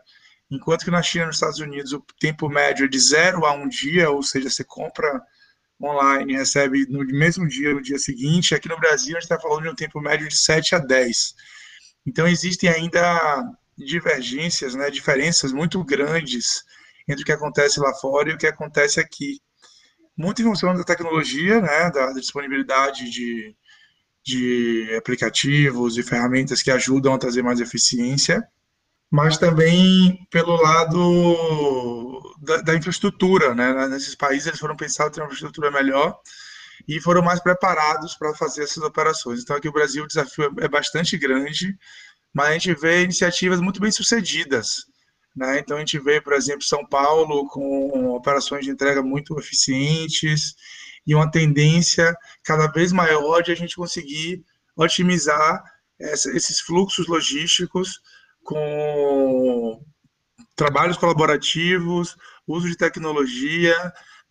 enquanto 0.50 0.86
que 0.86 0.92
na 0.92 1.04
China 1.04 1.26
e 1.26 1.28
nos 1.28 1.36
Estados 1.36 1.60
Unidos 1.60 1.94
o 1.94 2.04
tempo 2.20 2.50
médio 2.50 2.86
é 2.86 2.88
de 2.88 3.00
zero 3.00 3.46
a 3.46 3.52
um 3.52 3.68
dia, 3.68 4.10
ou 4.10 4.24
seja, 4.24 4.50
você 4.50 4.64
compra 4.64 5.22
online 5.82 6.34
e 6.34 6.38
recebe 6.38 6.86
no 6.90 7.06
mesmo 7.06 7.48
dia, 7.48 7.74
no 7.74 7.82
dia 7.82 8.00
seguinte, 8.00 8.56
aqui 8.56 8.68
no 8.68 8.80
Brasil 8.80 9.16
a 9.16 9.20
gente 9.20 9.32
está 9.32 9.40
falando 9.40 9.64
de 9.64 9.70
um 9.70 9.76
tempo 9.76 10.02
médio 10.02 10.28
de 10.28 10.36
7 10.36 10.76
a 10.76 10.80
10. 10.80 11.36
Então 12.06 12.28
existem 12.28 12.70
ainda 12.70 13.44
divergências, 13.78 14.74
né, 14.74 14.90
diferenças 14.90 15.52
muito 15.54 15.84
grandes 15.84 16.64
entre 17.08 17.24
o 17.24 17.26
que 17.26 17.32
acontece 17.32 17.80
lá 17.80 17.94
fora 17.94 18.32
e 18.32 18.34
o 18.34 18.38
que 18.38 18.48
acontece 18.48 19.00
aqui. 19.00 19.40
Muito 20.18 20.42
em 20.42 20.46
função 20.46 20.74
da 20.74 20.84
tecnologia, 20.84 21.62
né, 21.62 21.92
da, 21.92 22.12
disponibilidade 22.14 23.10
de, 23.10 23.56
de 24.26 24.96
aplicativos 24.98 25.98
e 25.98 26.04
ferramentas 26.04 26.64
que 26.64 26.72
ajudam 26.72 27.14
a 27.14 27.20
trazer 27.20 27.44
mais 27.44 27.60
eficiência, 27.60 28.44
mas 29.10 29.38
também 29.38 30.28
pelo 30.30 30.56
lado 30.56 32.36
da, 32.40 32.58
da 32.58 32.76
infraestrutura, 32.76 33.56
né? 33.56 33.88
Nesses 33.88 34.16
países 34.16 34.48
eles 34.48 34.60
foram 34.60 34.76
pensados 34.76 35.14
ter 35.14 35.22
uma 35.22 35.28
infraestrutura 35.28 35.72
melhor 35.72 36.20
e 36.88 37.00
foram 37.02 37.22
mais 37.22 37.40
preparados 37.40 38.16
para 38.16 38.34
fazer 38.36 38.64
essas 38.64 38.84
operações. 38.84 39.42
Então 39.42 39.56
aqui 39.56 39.68
o 39.68 39.74
Brasil 39.74 40.04
o 40.04 40.08
desafio 40.08 40.54
é, 40.60 40.66
é 40.66 40.68
bastante 40.68 41.18
grande, 41.18 41.78
mas 42.34 42.50
a 42.50 42.54
gente 42.54 42.74
vê 42.74 43.04
iniciativas 43.04 43.62
muito 43.62 43.80
bem 43.80 43.92
sucedidas. 43.92 44.86
Né? 45.38 45.60
Então, 45.60 45.78
a 45.78 45.80
gente 45.80 46.00
vê, 46.00 46.20
por 46.20 46.34
exemplo, 46.34 46.64
São 46.64 46.84
Paulo 46.84 47.48
com 47.48 48.10
operações 48.16 48.66
de 48.66 48.72
entrega 48.72 49.04
muito 49.04 49.38
eficientes 49.40 50.56
e 51.06 51.14
uma 51.14 51.30
tendência 51.30 52.16
cada 52.44 52.66
vez 52.66 52.92
maior 52.92 53.44
de 53.44 53.52
a 53.52 53.56
gente 53.56 53.76
conseguir 53.76 54.44
otimizar 54.76 55.64
esses 56.00 56.60
fluxos 56.60 57.08
logísticos 57.08 58.02
com 58.48 59.84
trabalhos 60.56 60.96
colaborativos, 60.96 62.16
uso 62.48 62.70
de 62.70 62.78
tecnologia, 62.78 63.76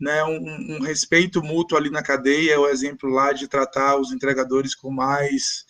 né, 0.00 0.24
um, 0.24 0.76
um, 0.76 0.80
respeito 0.80 1.42
mútuo 1.42 1.76
ali 1.76 1.90
na 1.90 2.02
cadeia, 2.02 2.54
é 2.54 2.58
o 2.58 2.66
exemplo 2.66 3.10
lá 3.10 3.34
de 3.34 3.46
tratar 3.46 3.96
os 3.96 4.12
entregadores 4.12 4.74
com 4.74 4.90
mais 4.90 5.66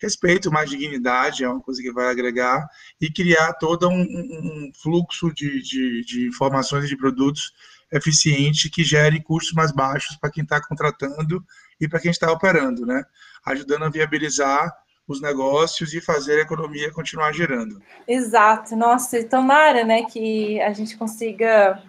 respeito, 0.00 0.50
mais 0.50 0.70
dignidade, 0.70 1.44
é 1.44 1.48
uma 1.48 1.60
coisa 1.60 1.82
que 1.82 1.92
vai 1.92 2.06
agregar, 2.06 2.66
e 2.98 3.12
criar 3.12 3.52
todo 3.54 3.86
um, 3.86 4.00
um 4.00 4.70
fluxo 4.82 5.30
de, 5.34 5.60
de, 5.60 6.02
de, 6.02 6.26
informações 6.26 6.86
e 6.86 6.88
de 6.88 6.96
produtos 6.96 7.52
eficiente 7.92 8.70
que 8.70 8.82
gere 8.82 9.22
custos 9.22 9.52
mais 9.52 9.72
baixos 9.72 10.16
para 10.16 10.30
quem 10.30 10.42
está 10.42 10.58
contratando 10.58 11.44
e 11.78 11.86
para 11.86 12.00
quem 12.00 12.10
está 12.10 12.32
operando, 12.32 12.86
né? 12.86 13.04
Ajudando 13.44 13.84
a 13.84 13.90
viabilizar 13.90 14.72
os 15.12 15.20
negócios 15.20 15.92
e 15.94 16.00
fazer 16.00 16.38
a 16.38 16.42
economia 16.42 16.92
continuar 16.92 17.32
girando. 17.32 17.80
Exato. 18.06 18.76
Nossa, 18.76 19.18
e 19.18 19.24
tomara, 19.24 19.84
né, 19.84 20.04
que 20.04 20.60
a 20.60 20.72
gente 20.72 20.96
consiga 20.96 21.82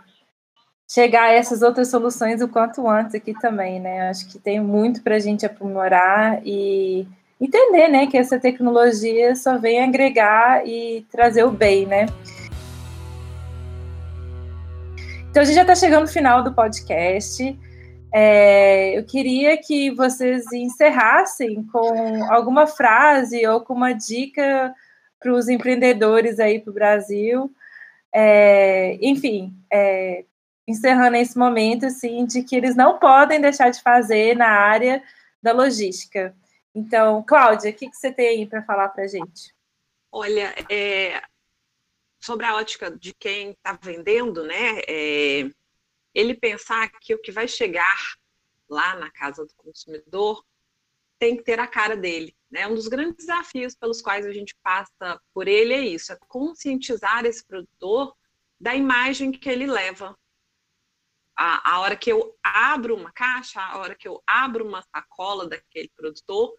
chegar 0.87 1.23
a 1.23 1.31
essas 1.31 1.61
outras 1.61 1.89
soluções 1.89 2.41
o 2.41 2.47
quanto 2.47 2.87
antes 2.87 3.15
aqui 3.15 3.33
também, 3.39 3.79
né? 3.79 4.09
Acho 4.09 4.27
que 4.27 4.37
tem 4.37 4.59
muito 4.59 5.01
para 5.01 5.15
a 5.15 5.19
gente 5.19 5.45
aprimorar 5.45 6.41
e 6.45 7.07
entender, 7.39 7.87
né, 7.87 8.07
que 8.07 8.17
essa 8.17 8.39
tecnologia 8.39 9.35
só 9.35 9.57
vem 9.57 9.81
agregar 9.83 10.67
e 10.67 11.05
trazer 11.09 11.43
o 11.43 11.51
bem, 11.51 11.85
né? 11.85 12.07
Então 15.29 15.41
a 15.41 15.45
gente 15.45 15.55
já 15.55 15.61
está 15.61 15.75
chegando 15.75 16.01
no 16.01 16.07
final 16.09 16.43
do 16.43 16.53
podcast. 16.53 17.57
É, 18.13 18.97
eu 18.97 19.05
queria 19.05 19.57
que 19.57 19.91
vocês 19.91 20.51
encerrassem 20.51 21.63
com 21.65 22.25
alguma 22.31 22.67
frase 22.67 23.45
ou 23.47 23.61
com 23.61 23.73
uma 23.73 23.93
dica 23.93 24.73
para 25.19 25.33
os 25.33 25.47
empreendedores 25.47 26.39
aí 26.39 26.59
para 26.59 26.71
o 26.71 26.73
Brasil. 26.73 27.53
É, 28.13 28.97
enfim, 29.01 29.55
é, 29.71 30.25
encerrando 30.67 31.15
esse 31.15 31.37
momento 31.37 31.85
assim 31.85 32.25
de 32.25 32.43
que 32.43 32.55
eles 32.55 32.75
não 32.75 32.99
podem 32.99 33.39
deixar 33.39 33.69
de 33.69 33.81
fazer 33.81 34.35
na 34.35 34.49
área 34.49 35.01
da 35.41 35.53
logística. 35.53 36.35
Então, 36.75 37.23
Cláudia, 37.23 37.71
o 37.71 37.73
que, 37.73 37.89
que 37.89 37.95
você 37.95 38.11
tem 38.11 38.45
para 38.47 38.63
falar 38.63 38.89
para 38.89 39.03
a 39.03 39.07
gente? 39.07 39.53
Olha, 40.11 40.53
é, 40.69 41.21
sobre 42.19 42.45
a 42.45 42.55
ótica 42.55 42.91
de 42.91 43.13
quem 43.13 43.51
está 43.51 43.77
vendendo, 43.81 44.43
né? 44.43 44.81
Ele 46.13 46.33
pensar 46.33 46.89
que 46.99 47.13
o 47.13 47.21
que 47.21 47.31
vai 47.31 47.47
chegar 47.47 47.97
lá 48.69 48.95
na 48.95 49.11
casa 49.11 49.45
do 49.45 49.53
consumidor 49.55 50.43
tem 51.19 51.37
que 51.37 51.43
ter 51.43 51.59
a 51.59 51.67
cara 51.67 51.95
dele. 51.95 52.35
Né? 52.49 52.67
Um 52.67 52.73
dos 52.73 52.87
grandes 52.87 53.25
desafios 53.25 53.75
pelos 53.75 54.01
quais 54.01 54.25
a 54.25 54.33
gente 54.33 54.55
passa 54.63 55.21
por 55.33 55.47
ele 55.47 55.73
é 55.73 55.81
isso: 55.81 56.11
é 56.11 56.17
conscientizar 56.27 57.25
esse 57.25 57.45
produtor 57.45 58.15
da 58.59 58.75
imagem 58.75 59.31
que 59.31 59.49
ele 59.49 59.65
leva. 59.65 60.17
A, 61.37 61.75
a 61.75 61.79
hora 61.79 61.95
que 61.95 62.11
eu 62.11 62.37
abro 62.43 62.95
uma 62.95 63.11
caixa, 63.11 63.61
a 63.61 63.77
hora 63.77 63.95
que 63.95 64.07
eu 64.07 64.21
abro 64.27 64.67
uma 64.67 64.81
sacola 64.81 65.47
daquele 65.47 65.89
produtor, 65.95 66.53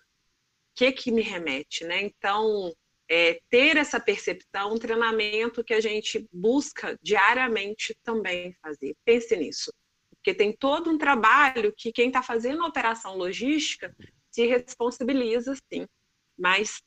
que 0.75 0.91
que 0.93 1.11
me 1.11 1.23
remete, 1.23 1.85
né? 1.85 2.01
Então, 2.01 2.75
é, 3.13 3.39
ter 3.51 3.77
essa 3.77 4.01
percepção, 4.01 4.73
um 4.73 4.79
treinamento 4.79 5.63
que 5.63 5.75
a 5.75 5.81
gente 5.83 6.27
busca 6.33 6.99
diariamente 7.03 7.95
também 8.03 8.55
fazer. 8.63 8.97
Pense 9.05 9.37
nisso, 9.37 9.71
porque 10.13 10.33
tem 10.33 10.57
todo 10.57 10.91
um 10.91 10.97
trabalho 10.97 11.75
que 11.77 11.93
quem 11.93 12.07
está 12.07 12.23
fazendo 12.23 12.63
a 12.63 12.69
operação 12.69 13.15
logística 13.15 13.95
se 14.31 14.47
responsabiliza, 14.47 15.55
sim, 15.71 15.87
mas 16.39 16.83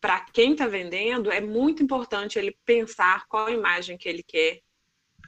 para 0.00 0.24
quem 0.32 0.52
está 0.52 0.66
vendendo 0.66 1.30
é 1.30 1.42
muito 1.42 1.82
importante 1.82 2.38
ele 2.38 2.56
pensar 2.64 3.26
qual 3.26 3.48
a 3.48 3.52
imagem 3.52 3.98
que 3.98 4.08
ele 4.08 4.22
quer 4.22 4.62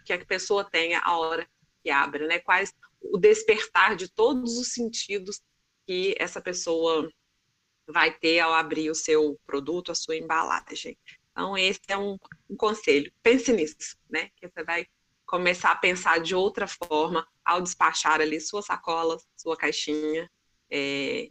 que 0.06 0.12
a 0.14 0.24
pessoa 0.24 0.64
tenha 0.64 1.00
a 1.00 1.18
hora 1.18 1.46
que 1.82 1.90
abre, 1.90 2.26
né? 2.26 2.38
Quais 2.38 2.72
o 3.02 3.18
despertar 3.18 3.94
de 3.94 4.08
todos 4.08 4.56
os 4.56 4.72
sentidos 4.72 5.42
que 5.86 6.14
essa 6.18 6.40
pessoa 6.40 7.10
vai 7.90 8.12
ter 8.12 8.40
ao 8.40 8.52
abrir 8.52 8.90
o 8.90 8.94
seu 8.94 9.38
produto, 9.46 9.92
a 9.92 9.94
sua 9.94 10.16
embalagem. 10.16 10.96
Então, 11.30 11.56
esse 11.56 11.80
é 11.88 11.96
um, 11.96 12.16
um 12.48 12.56
conselho. 12.56 13.10
Pense 13.22 13.52
nisso, 13.52 13.96
né? 14.08 14.28
Que 14.36 14.48
você 14.48 14.64
vai 14.64 14.86
começar 15.26 15.70
a 15.70 15.76
pensar 15.76 16.20
de 16.20 16.34
outra 16.34 16.66
forma 16.66 17.26
ao 17.44 17.60
despachar 17.60 18.20
ali 18.20 18.40
sua 18.40 18.62
sacola, 18.62 19.16
sua 19.36 19.56
caixinha. 19.56 20.28
É, 20.70 21.30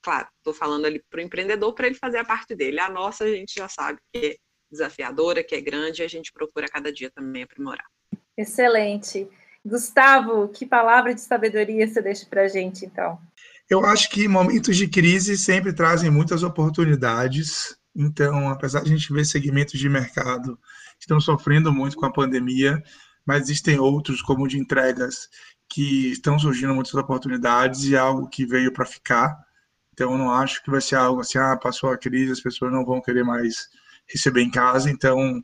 claro, 0.00 0.28
estou 0.38 0.54
falando 0.54 0.86
ali 0.86 1.02
para 1.10 1.18
o 1.18 1.22
empreendedor 1.22 1.74
para 1.74 1.86
ele 1.86 1.96
fazer 1.96 2.18
a 2.18 2.24
parte 2.24 2.54
dele. 2.54 2.78
A 2.78 2.88
nossa 2.88 3.24
a 3.24 3.28
gente 3.28 3.54
já 3.56 3.68
sabe 3.68 3.98
que 4.12 4.26
é 4.26 4.36
desafiadora, 4.70 5.42
que 5.42 5.54
é 5.54 5.60
grande, 5.60 6.02
e 6.02 6.04
a 6.04 6.08
gente 6.08 6.32
procura 6.32 6.68
cada 6.68 6.92
dia 6.92 7.10
também 7.10 7.42
aprimorar. 7.42 7.86
Excelente. 8.36 9.28
Gustavo, 9.64 10.48
que 10.48 10.64
palavra 10.64 11.12
de 11.12 11.20
sabedoria 11.20 11.88
você 11.88 12.00
deixa 12.00 12.24
para 12.26 12.42
a 12.42 12.48
gente, 12.48 12.86
então? 12.86 13.18
Eu 13.68 13.84
acho 13.84 14.08
que 14.10 14.28
momentos 14.28 14.76
de 14.76 14.86
crise 14.86 15.36
sempre 15.36 15.72
trazem 15.72 16.08
muitas 16.08 16.42
oportunidades. 16.44 17.76
Então, 17.94 18.48
apesar 18.48 18.82
de 18.82 18.92
a 18.92 18.96
gente 18.96 19.12
ver 19.12 19.24
segmentos 19.24 19.78
de 19.78 19.88
mercado 19.88 20.56
que 20.98 21.04
estão 21.04 21.20
sofrendo 21.20 21.72
muito 21.72 21.96
com 21.96 22.06
a 22.06 22.12
pandemia, 22.12 22.82
mas 23.24 23.42
existem 23.42 23.78
outros, 23.78 24.22
como 24.22 24.44
o 24.44 24.48
de 24.48 24.58
entregas, 24.58 25.28
que 25.68 26.12
estão 26.12 26.38
surgindo 26.38 26.74
muitas 26.74 26.94
oportunidades 26.94 27.84
e 27.84 27.96
é 27.96 27.98
algo 27.98 28.28
que 28.28 28.46
veio 28.46 28.72
para 28.72 28.86
ficar. 28.86 29.36
Então, 29.92 30.12
eu 30.12 30.18
não 30.18 30.30
acho 30.30 30.62
que 30.62 30.70
vai 30.70 30.80
ser 30.80 30.94
algo 30.94 31.20
assim, 31.20 31.38
ah, 31.38 31.56
passou 31.56 31.90
a 31.90 31.98
crise, 31.98 32.32
as 32.32 32.40
pessoas 32.40 32.72
não 32.72 32.84
vão 32.84 33.00
querer 33.00 33.24
mais 33.24 33.68
receber 34.06 34.42
em 34.42 34.50
casa. 34.50 34.88
Então, 34.88 35.42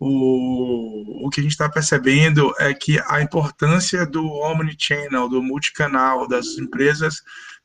o, 0.00 1.26
o 1.26 1.30
que 1.30 1.38
a 1.38 1.42
gente 1.44 1.52
está 1.52 1.68
percebendo 1.68 2.52
é 2.58 2.74
que 2.74 3.00
a 3.06 3.22
importância 3.22 4.04
do 4.04 4.26
omnichannel, 4.26 5.28
do 5.28 5.40
multicanal, 5.40 6.26
das 6.26 6.58
empresas 6.58 7.22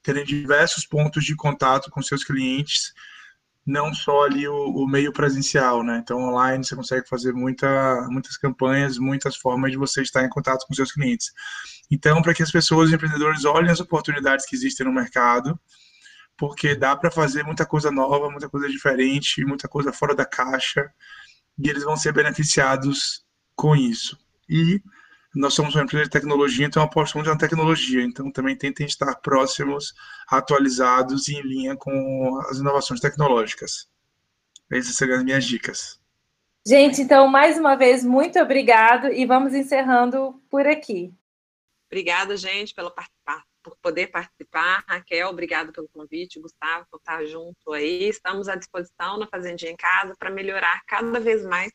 terem 0.08 0.24
diversos 0.24 0.86
pontos 0.86 1.26
de 1.26 1.36
contato 1.36 1.92
com 1.92 2.02
seus 2.02 2.24
clientes, 2.24 2.94
não 3.66 3.94
só 3.94 4.24
ali 4.24 4.48
o, 4.48 4.54
o, 4.54 4.88
meio 4.88 5.12
presencial, 5.12 5.84
né? 5.84 6.00
Então, 6.02 6.18
online 6.30 6.64
você 6.64 6.78
consegue 6.78 7.10
fazer 7.10 7.34
muita, 7.34 8.08
muitas 8.10 8.38
campanhas, 8.38 8.98
muitas 8.98 9.36
formas 9.36 9.70
de 9.70 9.78
você 9.78 10.02
estar 10.02 10.24
em 10.24 10.30
contato 10.30 10.66
com 10.66 10.74
seus 10.74 10.94
clientes. 10.94 11.34
Então, 11.92 12.22
para 12.22 12.34
que 12.34 12.42
as 12.42 12.50
pessoas, 12.50 12.88
os 12.88 12.94
empreendedores, 12.94 13.44
olhem 13.44 13.70
as 13.70 13.82
oportunidades 13.82 14.46
que 14.46 14.56
existem 14.56 14.86
no 14.86 14.94
mercado, 14.94 15.60
porque 16.38 16.74
dá 16.74 16.96
para 16.96 17.12
fazer 17.12 17.44
muita 17.44 17.66
coisa 17.66 17.92
nova, 17.92 18.30
muita 18.30 18.48
coisa 18.48 18.70
diferente, 18.70 19.44
muita 19.44 19.68
coisa 19.68 19.92
fora 19.92 20.16
da 20.16 20.26
caixa, 20.26 20.90
e 21.60 21.70
eles 21.70 21.84
vão 21.84 21.98
ser 21.98 22.14
beneficiados 22.14 23.26
com 23.58 23.76
isso. 23.76 24.18
E 24.48 24.82
nós 25.36 25.54
somos 25.54 25.76
uma 25.76 25.84
empresa 25.84 26.06
de 26.06 26.10
tecnologia, 26.10 26.66
então 26.66 26.82
apostamos 26.82 27.28
na 27.28 27.38
tecnologia. 27.38 28.04
Então 28.04 28.32
também 28.32 28.56
tentem 28.56 28.86
estar 28.86 29.16
próximos, 29.16 29.94
atualizados 30.28 31.28
e 31.28 31.36
em 31.36 31.42
linha 31.42 31.76
com 31.76 32.40
as 32.50 32.58
inovações 32.58 33.00
tecnológicas. 33.00 33.88
Essas 34.72 34.96
seriam 34.96 35.18
as 35.18 35.24
minhas 35.24 35.46
dicas. 35.46 36.00
Gente, 36.68 37.02
então, 37.02 37.30
mais 37.30 37.58
uma 37.58 37.76
vez, 37.76 38.04
muito 38.04 38.38
obrigado 38.40 39.08
e 39.08 39.26
vamos 39.26 39.54
encerrando 39.54 40.34
por 40.50 40.68
aqui. 40.68 41.14
Obrigada, 41.90 42.36
gente, 42.36 42.74
pela 42.74 42.92
participar, 42.92 43.46
por 43.64 43.78
poder 43.78 44.08
participar. 44.08 44.84
Raquel, 44.86 45.30
obrigado 45.30 45.72
pelo 45.72 45.88
convite. 45.88 46.42
Gustavo, 46.42 46.86
por 46.92 46.98
estar 46.98 47.24
junto 47.26 47.72
aí. 47.72 48.10
Estamos 48.10 48.50
à 48.50 48.56
disposição 48.56 49.18
na 49.18 49.28
Fazendinha 49.28 49.72
em 49.72 49.78
Casa 49.78 50.14
para 50.20 50.30
melhorar 50.30 50.82
cada 50.86 51.20
vez 51.22 51.46
mais 51.46 51.72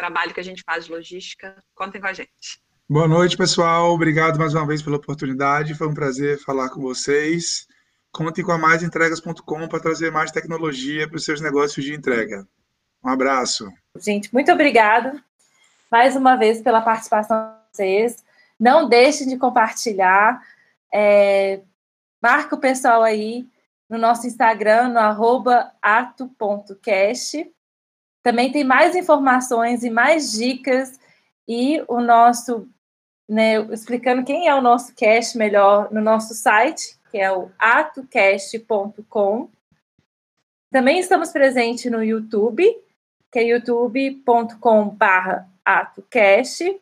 trabalho 0.00 0.32
que 0.32 0.40
a 0.40 0.44
gente 0.44 0.62
faz 0.64 0.86
de 0.86 0.92
logística. 0.92 1.62
Contem 1.74 2.00
com 2.00 2.06
a 2.06 2.12
gente. 2.14 2.58
Boa 2.88 3.06
noite, 3.06 3.36
pessoal. 3.36 3.92
Obrigado 3.92 4.38
mais 4.38 4.54
uma 4.54 4.66
vez 4.66 4.80
pela 4.80 4.96
oportunidade. 4.96 5.74
Foi 5.74 5.86
um 5.86 5.92
prazer 5.92 6.38
falar 6.38 6.70
com 6.70 6.80
vocês. 6.80 7.66
Contem 8.10 8.42
com 8.42 8.50
a 8.50 8.56
maisentregas.com 8.56 9.68
para 9.68 9.78
trazer 9.78 10.10
mais 10.10 10.30
tecnologia 10.30 11.06
para 11.06 11.16
os 11.16 11.24
seus 11.24 11.42
negócios 11.42 11.84
de 11.84 11.94
entrega. 11.94 12.48
Um 13.04 13.10
abraço. 13.10 13.70
Gente, 13.98 14.32
muito 14.32 14.50
obrigada 14.50 15.22
mais 15.90 16.16
uma 16.16 16.34
vez 16.34 16.62
pela 16.62 16.80
participação 16.80 17.36
de 17.36 17.76
vocês. 17.76 18.24
Não 18.58 18.88
deixem 18.88 19.28
de 19.28 19.36
compartilhar. 19.36 20.40
É, 20.92 21.60
marca 22.22 22.54
o 22.54 22.60
pessoal 22.60 23.02
aí 23.02 23.46
no 23.86 23.98
nosso 23.98 24.26
Instagram, 24.26 24.88
no 24.88 24.98
arroba 24.98 25.70
ato.cast. 25.82 27.52
Também 28.22 28.52
tem 28.52 28.64
mais 28.64 28.94
informações 28.94 29.82
e 29.82 29.90
mais 29.90 30.32
dicas 30.32 30.98
e 31.48 31.82
o 31.88 32.00
nosso, 32.00 32.68
né, 33.28 33.60
explicando 33.72 34.24
quem 34.24 34.46
é 34.46 34.54
o 34.54 34.60
nosso 34.60 34.94
cast 34.94 35.36
melhor 35.36 35.90
no 35.90 36.00
nosso 36.00 36.34
site, 36.34 36.96
que 37.10 37.18
é 37.18 37.32
o 37.32 37.50
atocast.com. 37.58 39.48
Também 40.70 41.00
estamos 41.00 41.30
presentes 41.30 41.90
no 41.90 42.04
YouTube, 42.04 42.64
que 43.32 43.38
é 43.38 43.44
youtube.com.br 43.44 44.54
atocast. 45.64 46.80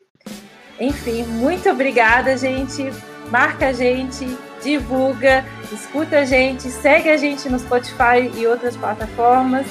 Enfim, 0.78 1.22
muito 1.24 1.68
obrigada, 1.70 2.36
gente. 2.36 2.84
Marca 3.30 3.68
a 3.68 3.72
gente, 3.72 4.24
divulga, 4.62 5.44
escuta 5.72 6.20
a 6.20 6.24
gente, 6.24 6.70
segue 6.70 7.10
a 7.10 7.16
gente 7.16 7.48
no 7.48 7.58
Spotify 7.58 8.30
e 8.36 8.46
outras 8.46 8.76
plataformas, 8.76 9.66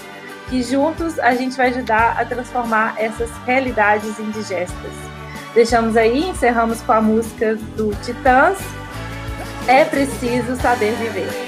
que 0.49 0.63
juntos 0.63 1.19
a 1.19 1.35
gente 1.35 1.55
vai 1.55 1.69
ajudar 1.69 2.19
a 2.19 2.25
transformar 2.25 2.95
essas 2.97 3.29
realidades 3.45 4.17
indigestas. 4.19 4.91
Deixamos 5.53 5.97
aí, 5.97 6.29
encerramos 6.29 6.81
com 6.81 6.91
a 6.91 7.01
música 7.01 7.55
do 7.55 7.93
Titãs. 8.03 8.57
É 9.67 9.83
preciso 9.83 10.55
saber 10.55 10.93
viver. 10.95 11.47